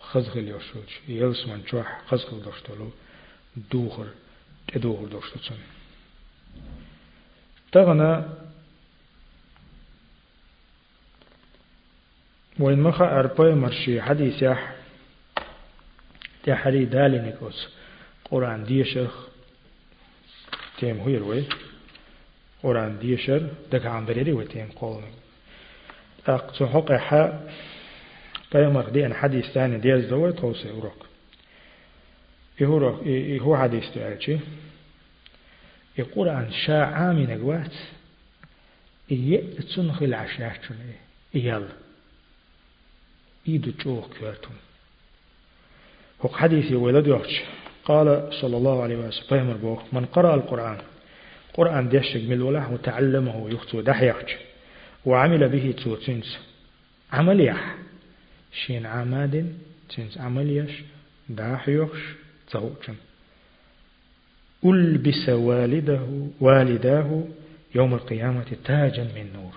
خز 0.00 0.28
خليوشلوش 0.28 1.00
يلس 1.08 1.46
من 1.46 1.62
جوح 1.72 2.02
خز 2.06 2.24
خليوشلو 2.24 2.90
دوخر 3.70 4.06
تدوخر 4.68 5.04
دوشتسن 5.04 5.58
تغنى 7.72 8.24
وين 12.58 12.80
مخا 12.80 13.04
أربعة 13.04 13.54
مرشي 13.54 14.02
حديث 14.02 14.42
يح 14.42 14.74
تحري 16.42 16.84
دالي 16.84 17.18
نكوس 17.18 17.68
قرآن 18.24 18.64
ديشخ 18.64 19.28
تيم 20.78 21.00
هو 21.00 21.08
يروي 21.08 21.44
قرآن 22.62 22.98
ديشر 22.98 23.48
دك 23.72 23.86
عن 23.86 24.06
وتيم 24.32 24.68
قول 24.76 25.02
أقصو 26.26 26.66
حق 26.98 27.32
حا 28.52 28.58
قيمر 28.58 28.88
دي 28.88 29.06
أن 29.06 29.14
حديث 29.14 29.46
ثاني 29.46 29.78
ديز 29.78 30.04
دوي 30.04 30.32
توسي 30.32 30.70
وروك 30.70 31.06
يهو 32.60 33.04
يهو 33.06 33.56
حديث 33.56 33.84
تعالى 33.94 34.38
القرآن 35.98 36.52
شاء 36.52 36.86
عامي 36.86 37.26
نقوات 37.26 37.72
إيه 39.10 39.58
تسنخ 39.58 40.02
العشاء 40.02 40.60
إيال 41.34 41.68
إيدو 43.48 43.70
تشوخ 43.70 44.06
كواتهم 44.18 44.56
هو 46.22 46.28
حديثي 46.28 46.74
ولد 46.74 47.06
يوحش 47.06 47.42
قال 47.84 48.28
صلى 48.40 48.56
الله 48.56 48.82
عليه 48.82 48.96
وسلم 48.96 49.28
فهم 49.28 49.50
البوخ 49.50 49.82
من 49.92 50.04
قرأ 50.04 50.34
القرآن 50.34 50.78
قرآن 51.54 51.88
ديشك 51.88 52.20
من 52.28 52.42
وله 52.42 52.72
وتعلمه 52.72 53.50
يختو 53.50 53.80
دحيحش 53.80 54.36
وعمل 55.06 55.48
به 55.48 55.74
تو 55.84 55.96
تنس 55.96 56.38
عمليح 57.12 57.74
شين 58.52 58.86
عماد 58.86 59.54
تنس 59.96 60.18
عمليش 60.18 60.70
داحيوش 61.28 62.00
تهوشن 62.50 62.94
ألبس 64.64 65.28
والده 65.28 66.06
والداه 66.40 67.24
يوم 67.74 67.94
القيامة 67.94 68.56
تاجا 68.64 69.04
من 69.04 69.32
نور 69.34 69.52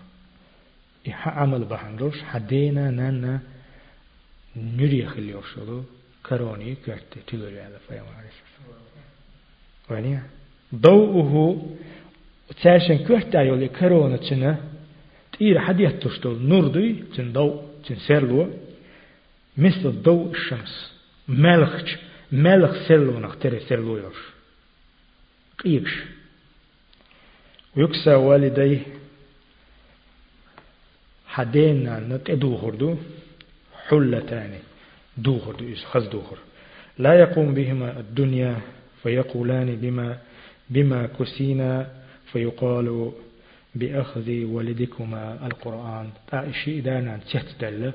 إيحا 1.07 1.31
عمل 1.31 1.65
بحندوش 1.65 2.21
حدينا 2.21 2.91
نانا 2.91 3.39
نريخ 4.55 5.17
اللي 5.17 5.31
يوشلو 5.31 5.83
كروني 6.25 6.75
كرت 6.75 7.17
تلوري 7.27 7.61
على 7.61 7.77
فيما 7.87 8.07
عرف 8.17 8.43
ونيا 9.89 10.23
ضوءه 10.75 11.65
تاشن 12.63 12.97
كرت 12.97 13.35
يولي 13.35 13.67
كرونا 13.67 14.17
تنا 14.17 14.57
تير 15.37 15.59
حديث 15.59 15.93
تشتول 15.93 16.41
نور 16.41 16.67
دوي 16.67 16.93
تن 17.15 17.33
ضوء 17.33 17.63
تن 17.85 17.95
سيرلو 17.95 18.49
مثل 19.57 19.91
ضوء 20.01 20.31
الشمس 20.31 20.93
ملخش 21.27 21.97
ملخ 22.31 22.87
سيرلو 22.87 23.19
نختري 23.19 23.59
سيرلو 23.59 23.97
يوش 23.97 24.17
قيبش 25.63 26.03
ويكسى 27.75 28.13
والديه 28.13 28.81
حدينا 31.27 31.99
نتدو 31.99 32.57
خردو 32.57 32.97
حلتان 33.87 34.53
دوخر 35.17 35.55
دو 35.55 35.75
خز 35.91 36.07
دوخر 36.07 36.37
لا 36.97 37.13
يقوم 37.19 37.53
بهما 37.53 37.99
الدنيا 37.99 38.61
فيقولان 39.03 39.75
بما 39.75 40.17
بما 40.69 41.07
كسينا 41.19 41.91
فيقال 42.31 43.11
بأخذ 43.75 44.29
والدكما 44.43 45.47
القرآن 45.47 46.09
تعيشي 46.27 46.81
دانا 46.81 47.19
تحت 47.33 47.47
دل 47.61 47.91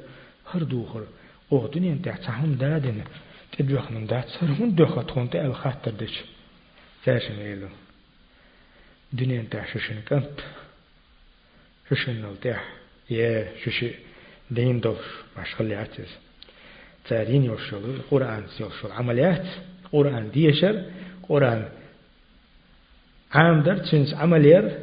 هر 0.50 0.62
دوخر 0.62 1.04
أو 1.52 1.66
دنيا 1.66 1.98
تحتهم 2.04 2.54
دادن 2.54 3.04
تدوخ 3.52 3.90
من 3.90 4.06
دات 4.06 4.28
سر 4.28 4.46
من 4.46 4.74
دوخ 4.74 5.04
تخون 5.04 5.30
تأل 5.30 5.54
خاطر 5.54 5.90
دش 5.90 6.24
تاشن 7.04 7.38
إيلو 7.38 7.68
دنيا 9.12 9.44
تحت 9.50 9.78
ششن 9.78 10.00
كنت 10.08 10.40
ششن 11.90 12.22
نلتح 12.22 12.64
يا 13.10 13.48
ششي 13.64 13.90
دين 14.50 14.80
دوش 14.80 15.06
مشغل 15.38 15.72
عتز 15.72 16.10
تارين 17.08 17.44
يوشل 17.44 17.76
القرآن 17.76 18.44
يوشل 18.60 18.92
عمليات 18.92 19.46
قرآن 19.92 20.30
ديشر 20.30 20.84
قرآن 21.22 21.68
عام 23.32 23.62
در 23.62 23.78
تنس 23.78 24.14
عملير 24.14 24.78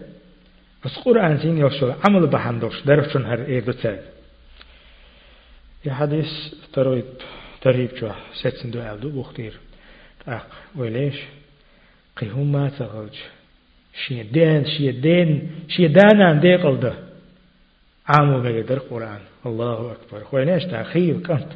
بس 0.86 0.96
قرآن 1.06 1.38
سين 1.38 1.58
يوشل 1.58 1.94
عمل 2.08 2.28
بحندوش 2.28 2.82
درفشن 2.82 3.26
هر 3.26 3.46
إيه 3.46 3.60
دوتال 3.60 4.00
يا 5.86 5.94
حديث 5.94 6.28
ترويب 6.74 7.06
تريب 7.62 7.90
شو 8.00 8.10
ستسن 8.34 8.72
دو 8.72 8.80
ألدو 8.82 9.22
بختير 9.22 9.54
أق 10.28 10.48
وليش 10.76 11.16
قيهم 12.18 12.52
ما 12.52 12.70
تغلج 12.70 13.18
شي 14.06 14.24
دين 14.24 14.66
شي 14.66 14.92
دين 14.92 15.52
شي 15.68 15.88
دانا 15.88 16.34
دي 16.34 16.56
قلده 16.56 16.94
عامو 18.08 18.42
بيدر 18.42 18.80
قرآن 18.80 19.20
الله 19.46 19.92
أكبر 19.92 20.24
خويناش 20.24 20.66
تا 20.66 20.84
خيل 20.84 21.24
كنت 21.28 21.48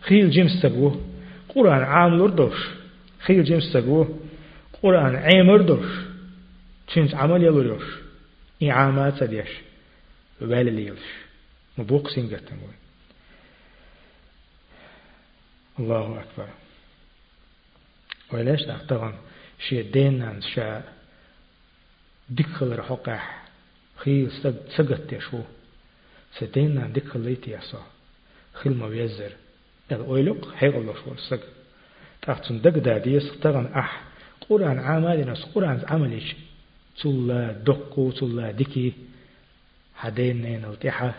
خيل 0.00 0.30
جيمس 0.30 0.62
تقوه 0.62 1.00
قرآن 1.48 1.82
عام 1.82 2.14
لردوش 2.18 2.68
خيل 3.20 3.44
جيمس 3.44 3.72
تقوه 3.72 4.18
قرآن 4.82 5.16
عيمر 5.16 5.60
دوش 5.60 5.86
تشنس 6.86 7.14
عمل 7.14 7.42
يلوش 7.42 7.84
إعامات 8.62 9.14
سديش 9.14 9.48
وبال 10.42 10.74
ليلش 10.74 11.06
مبوق 11.78 12.08
سنجتن 12.08 12.56
الله 15.78 16.20
أكبر 16.20 16.48
وليش 18.32 18.62
طبعا 18.88 19.14
شيء 19.68 19.90
دين 19.90 20.40
شاء 20.40 20.92
دخل 22.28 22.78
رحقح 22.78 23.46
خيل 23.96 24.32
سقط 24.76 25.12
يشو 25.12 25.40
ستين 26.36 26.92
دخل 26.92 27.20
ليتي 27.20 27.50
يسا 27.50 27.82
خيل 28.52 28.76
ما 28.76 28.88
بيزر 28.88 29.32
الأويلق 29.92 30.54
حيغل 30.54 30.94
شو 31.04 31.16
سق 31.16 31.40
تحتن 32.22 32.60
دق 32.60 32.78
داديس 32.78 33.32
طبعا 33.42 33.78
أح 33.78 34.02
قرآن 34.48 34.78
عمل 34.78 35.26
ناس 35.26 35.42
قرآن 35.54 35.84
عملش 35.88 36.34
تلا 37.02 37.52
دقو 37.52 38.10
تلا 38.10 38.50
دكي 38.50 38.92
حدين 39.96 40.42
نين 40.42 40.64
التحة 40.64 41.14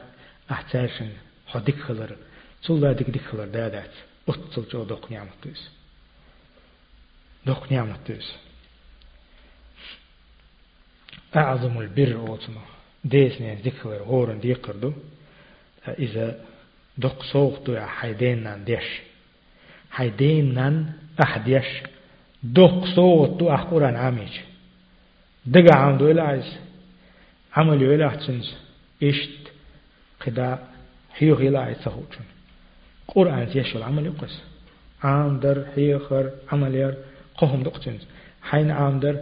أحتاجن 0.51 1.10
حدك 1.47 1.80
خلر 1.80 2.16
تلا 2.64 2.91
دك 2.91 3.10
دك 3.10 3.22
خلر 3.22 3.45
دادات 3.45 3.91
أتصل 4.30 4.65
جو 4.71 4.84
دق 4.84 5.11
نعمة 5.11 5.30
تيس 5.41 5.69
دق 7.45 7.71
نعمة 7.71 7.97
تيس 8.05 8.34
أعظم 11.36 11.82
البر 11.82 12.15
أوتنا 12.15 12.61
ديس 13.03 13.41
نين 13.41 13.57
ذكر 13.57 13.89
هورن 13.89 14.39
ديقردو 14.39 14.93
إذا 15.88 16.45
دق 16.97 17.23
صوغ 17.23 17.63
دو 17.63 17.80
حيدين 17.80 18.43
نان 18.43 18.63
ديش 18.63 19.01
حيدين 19.91 20.53
نان 20.53 20.93
أحديش 21.23 21.65
دوق 22.43 22.86
صوت 22.86 23.39
دو 23.39 23.53
أحقران 23.53 23.95
عاميج 23.95 24.39
دقا 25.45 25.75
عمدو 25.75 26.11
إلا 26.11 26.23
عز 26.23 26.57
عام 35.03 35.39
در 35.39 35.66
حيوخر 35.76 36.30
عمل 36.51 36.76
ير 36.76 36.93
قهم 37.38 37.64
دقتنز 37.64 38.01
حين 38.41 38.72
عام 38.72 38.99
در 38.99 39.16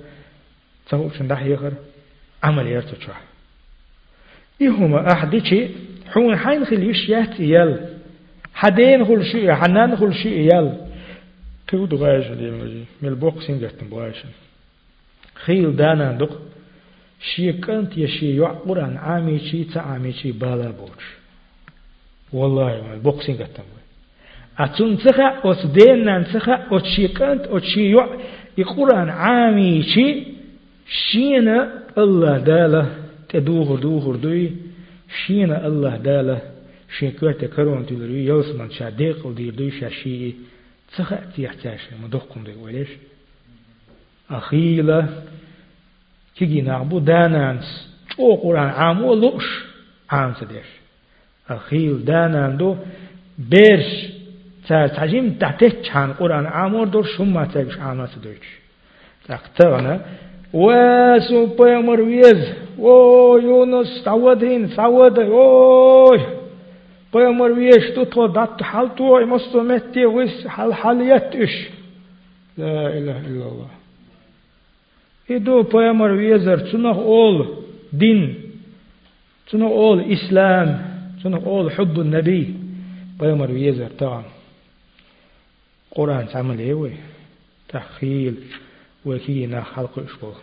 تخوشن 0.86 1.28
ده 1.28 1.36
حيوخر 1.36 1.74
عمل 2.44 2.68
ير 2.68 2.82
تشوح 2.82 3.22
إهما 4.62 5.12
أحدي 5.12 5.70
حون 6.14 6.38
حين 6.38 6.66
خليش 6.66 7.10
يهت 7.10 7.40
يل. 7.40 7.80
حدين 8.54 9.06
خل 9.06 9.26
شيء 9.26 9.54
حنان 9.54 9.96
خل 9.96 10.14
شيء 10.14 10.56
يل. 10.56 10.78
كيو 11.68 11.86
دغايش 11.86 12.28
دي 12.28 12.52
مجي 12.52 12.84
مل 13.02 13.16
بوق 13.16 13.42
سينجتن 13.42 13.88
بوايش 13.88 14.18
خيل 15.36 15.76
دانا 15.76 16.12
دق 16.12 16.42
شي 17.20 17.54
كنت 17.54 17.98
يا 17.98 18.08
شي 18.08 18.38
يعقران 18.38 18.98
عامي 18.98 19.40
شي 19.40 19.64
تعامي 19.64 20.14
شي 20.14 20.32
بالا 20.32 20.72
بوش. 20.72 21.06
والله 22.36 22.72
مل 22.92 23.00
بوق 23.00 23.22
سينجتن 23.22 23.64
أتون 24.60 24.98
تخا 24.98 25.28
أتدين 25.44 26.06
نان 26.06 26.24
تخا 26.34 26.56
أتشي 26.72 27.08
كنت 27.08 27.44
أتشي 27.56 27.92
يع 27.92 28.08
يقران 28.58 29.10
عامي 29.10 29.84
شي 29.84 30.08
شينا 30.88 31.58
الله 31.98 32.38
دالة 32.38 32.86
تدوغر 33.30 33.76
دوغر 33.76 34.16
دوي 34.16 34.52
شينا 35.26 35.68
الله 35.68 35.98
دالة. 35.98 36.40
شيكوات 37.00 37.46
كرون 37.46 37.86
تدري 37.86 38.26
يوسمن 38.26 38.72
شاديق 38.72 39.26
ودير 39.26 39.54
دوي 39.54 39.72
شاشي. 39.72 40.34
تخأتي 40.98 41.44
يحتاج 41.44 41.80
مدوقكم 42.04 42.44
دي 42.44 42.54
وليش 42.62 42.90
أخيلة 44.30 45.24
كيجي 46.36 46.62
نعبو 46.62 47.00
دانانس. 47.00 47.90
أو 48.20 48.36
قرآن 48.36 48.70
عامو 48.70 49.14
لوش 49.14 49.64
عام 50.10 50.34
سديش. 50.40 50.70
أخيل 51.50 52.06
دانان 52.06 52.58
دو 52.58 52.76
بيرش 53.38 54.08
تعجيم 54.68 55.34
تحتك 55.40 55.92
عن 55.96 56.14
قرآن 56.14 56.46
عامور 56.46 56.88
دور 56.88 57.04
شما 57.04 57.46
تاجش 57.46 57.78
عامات 57.78 58.10
سديش 58.10 58.48
تقتغنا 59.28 60.02
واسو 60.54 61.46
بيامر 61.46 62.02
ويز 62.02 62.54
أو 62.80 63.38
يونس 63.38 64.04
تعودين 64.04 64.70
تعود 64.76 65.20
اوي 65.20 66.46
Pojamor 67.16 67.54
vieš 67.56 67.94
tuto 67.96 68.28
dat 68.28 68.60
hal 68.60 68.90
tuo 68.98 69.22
i 69.24 69.26
måste 69.26 69.62
mätti 69.64 70.04
vis 70.04 70.34
hal 70.52 70.74
haljet 70.76 71.32
ish. 71.46 71.60
La 72.60 72.92
ilaha 72.92 73.22
illallah. 73.30 73.72
Idu 75.32 75.64
pojamor 75.72 76.12
viezer 76.20 76.66
tsunah 76.68 76.98
ol 77.00 77.38
din. 77.92 78.22
Tsunah 79.48 79.72
ol 79.72 80.04
Tsunah 81.26 81.42
ol 81.48 81.74
hubbu 81.74 82.04
nabi. 82.04 82.54
Pojamor 83.18 83.50
viezer 83.50 83.90
طبعا. 83.98 84.24
قرآن 85.92 86.28
تعمل 86.28 86.60
إيه 86.60 86.74
وي؟ 86.74 86.94
تخيل 87.70 88.36
وكينا 89.06 89.64
خلق 89.64 90.00
اشبو 90.00 90.34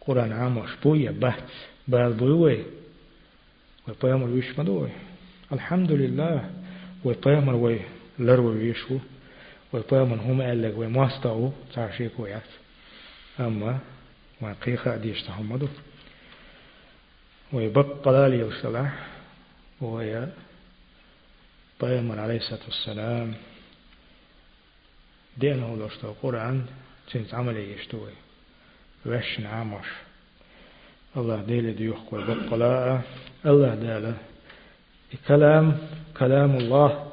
قرآن 0.00 0.32
عام 0.32 0.58
إشبوية 0.58 1.10
بحث. 1.10 1.50
بالبوي 1.88 2.64
ويبقى 3.88 4.12
ويش 4.12 4.58
مدوي 4.58 4.88
الحمد 5.52 5.92
لله. 5.92 6.50
ويطيمر 7.04 7.54
وي 7.54 7.80
لرو 8.18 8.50
ويشو 8.50 8.98
ويطيمر 9.72 10.16
هم 10.16 10.42
قال 10.42 10.62
لك 10.62 10.78
ويمواستعو 10.78 11.52
تعشيك 11.74 12.20
ويات 12.20 12.50
أما 13.40 13.78
ما 14.42 14.52
قيخة 14.64 14.96
ديش 14.96 15.22
تحمدو 15.22 15.68
ويبقى 17.52 18.30
لي 18.30 18.42
الصلاح 18.42 19.15
وهي 19.80 20.28
طيمر 21.78 22.20
عليه 22.20 22.36
الصلاة 22.36 22.64
والسلام. 22.64 23.34
دينه 25.36 25.76
لوشتو 25.76 26.12
قرآن 26.22 26.66
تنت 27.12 27.34
عملي 27.34 27.72
يشتوي 27.72 28.10
وشن 29.06 29.46
عامش. 29.46 29.86
الله 31.16 31.42
ديلي 31.42 31.72
ديوخ 31.72 32.12
ويبقى 32.12 33.02
الله 33.46 33.74
داله 33.74 34.16
كلام 35.28 35.78
كلام 36.18 36.56
الله 36.56 37.12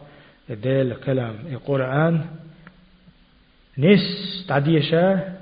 دال 0.49 0.99
كلام 1.05 1.35
القرآن. 1.47 2.25
نس 3.77 4.45
تعديشا 4.47 5.37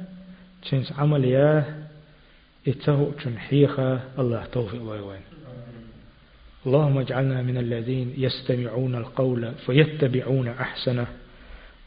تشنس 0.62 0.92
عمليا 0.92 1.88
اتهو 2.68 3.12
تنحيخا 3.12 4.14
الله 4.20 4.46
توفيق 4.46 4.82
الله 4.82 5.02
وين 5.02 5.22
اللهم 6.66 6.98
اجعلنا 6.98 7.42
من 7.42 7.58
الذين 7.58 8.14
يستمعون 8.18 8.96
القول 8.96 9.54
فيتبعون 9.66 10.48
أحسنه 10.48 11.08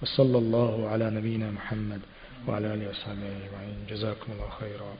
وصلى 0.02 0.38
الله 0.38 0.88
على 0.88 1.10
نبينا 1.10 1.50
محمد 1.50 2.00
وعلى 2.48 2.74
آله 2.74 2.90
وصحبه 2.90 3.12
أجمعين. 3.12 3.76
جزاكم 3.90 4.32
الله 4.32 4.48
خيرا. 4.60 4.94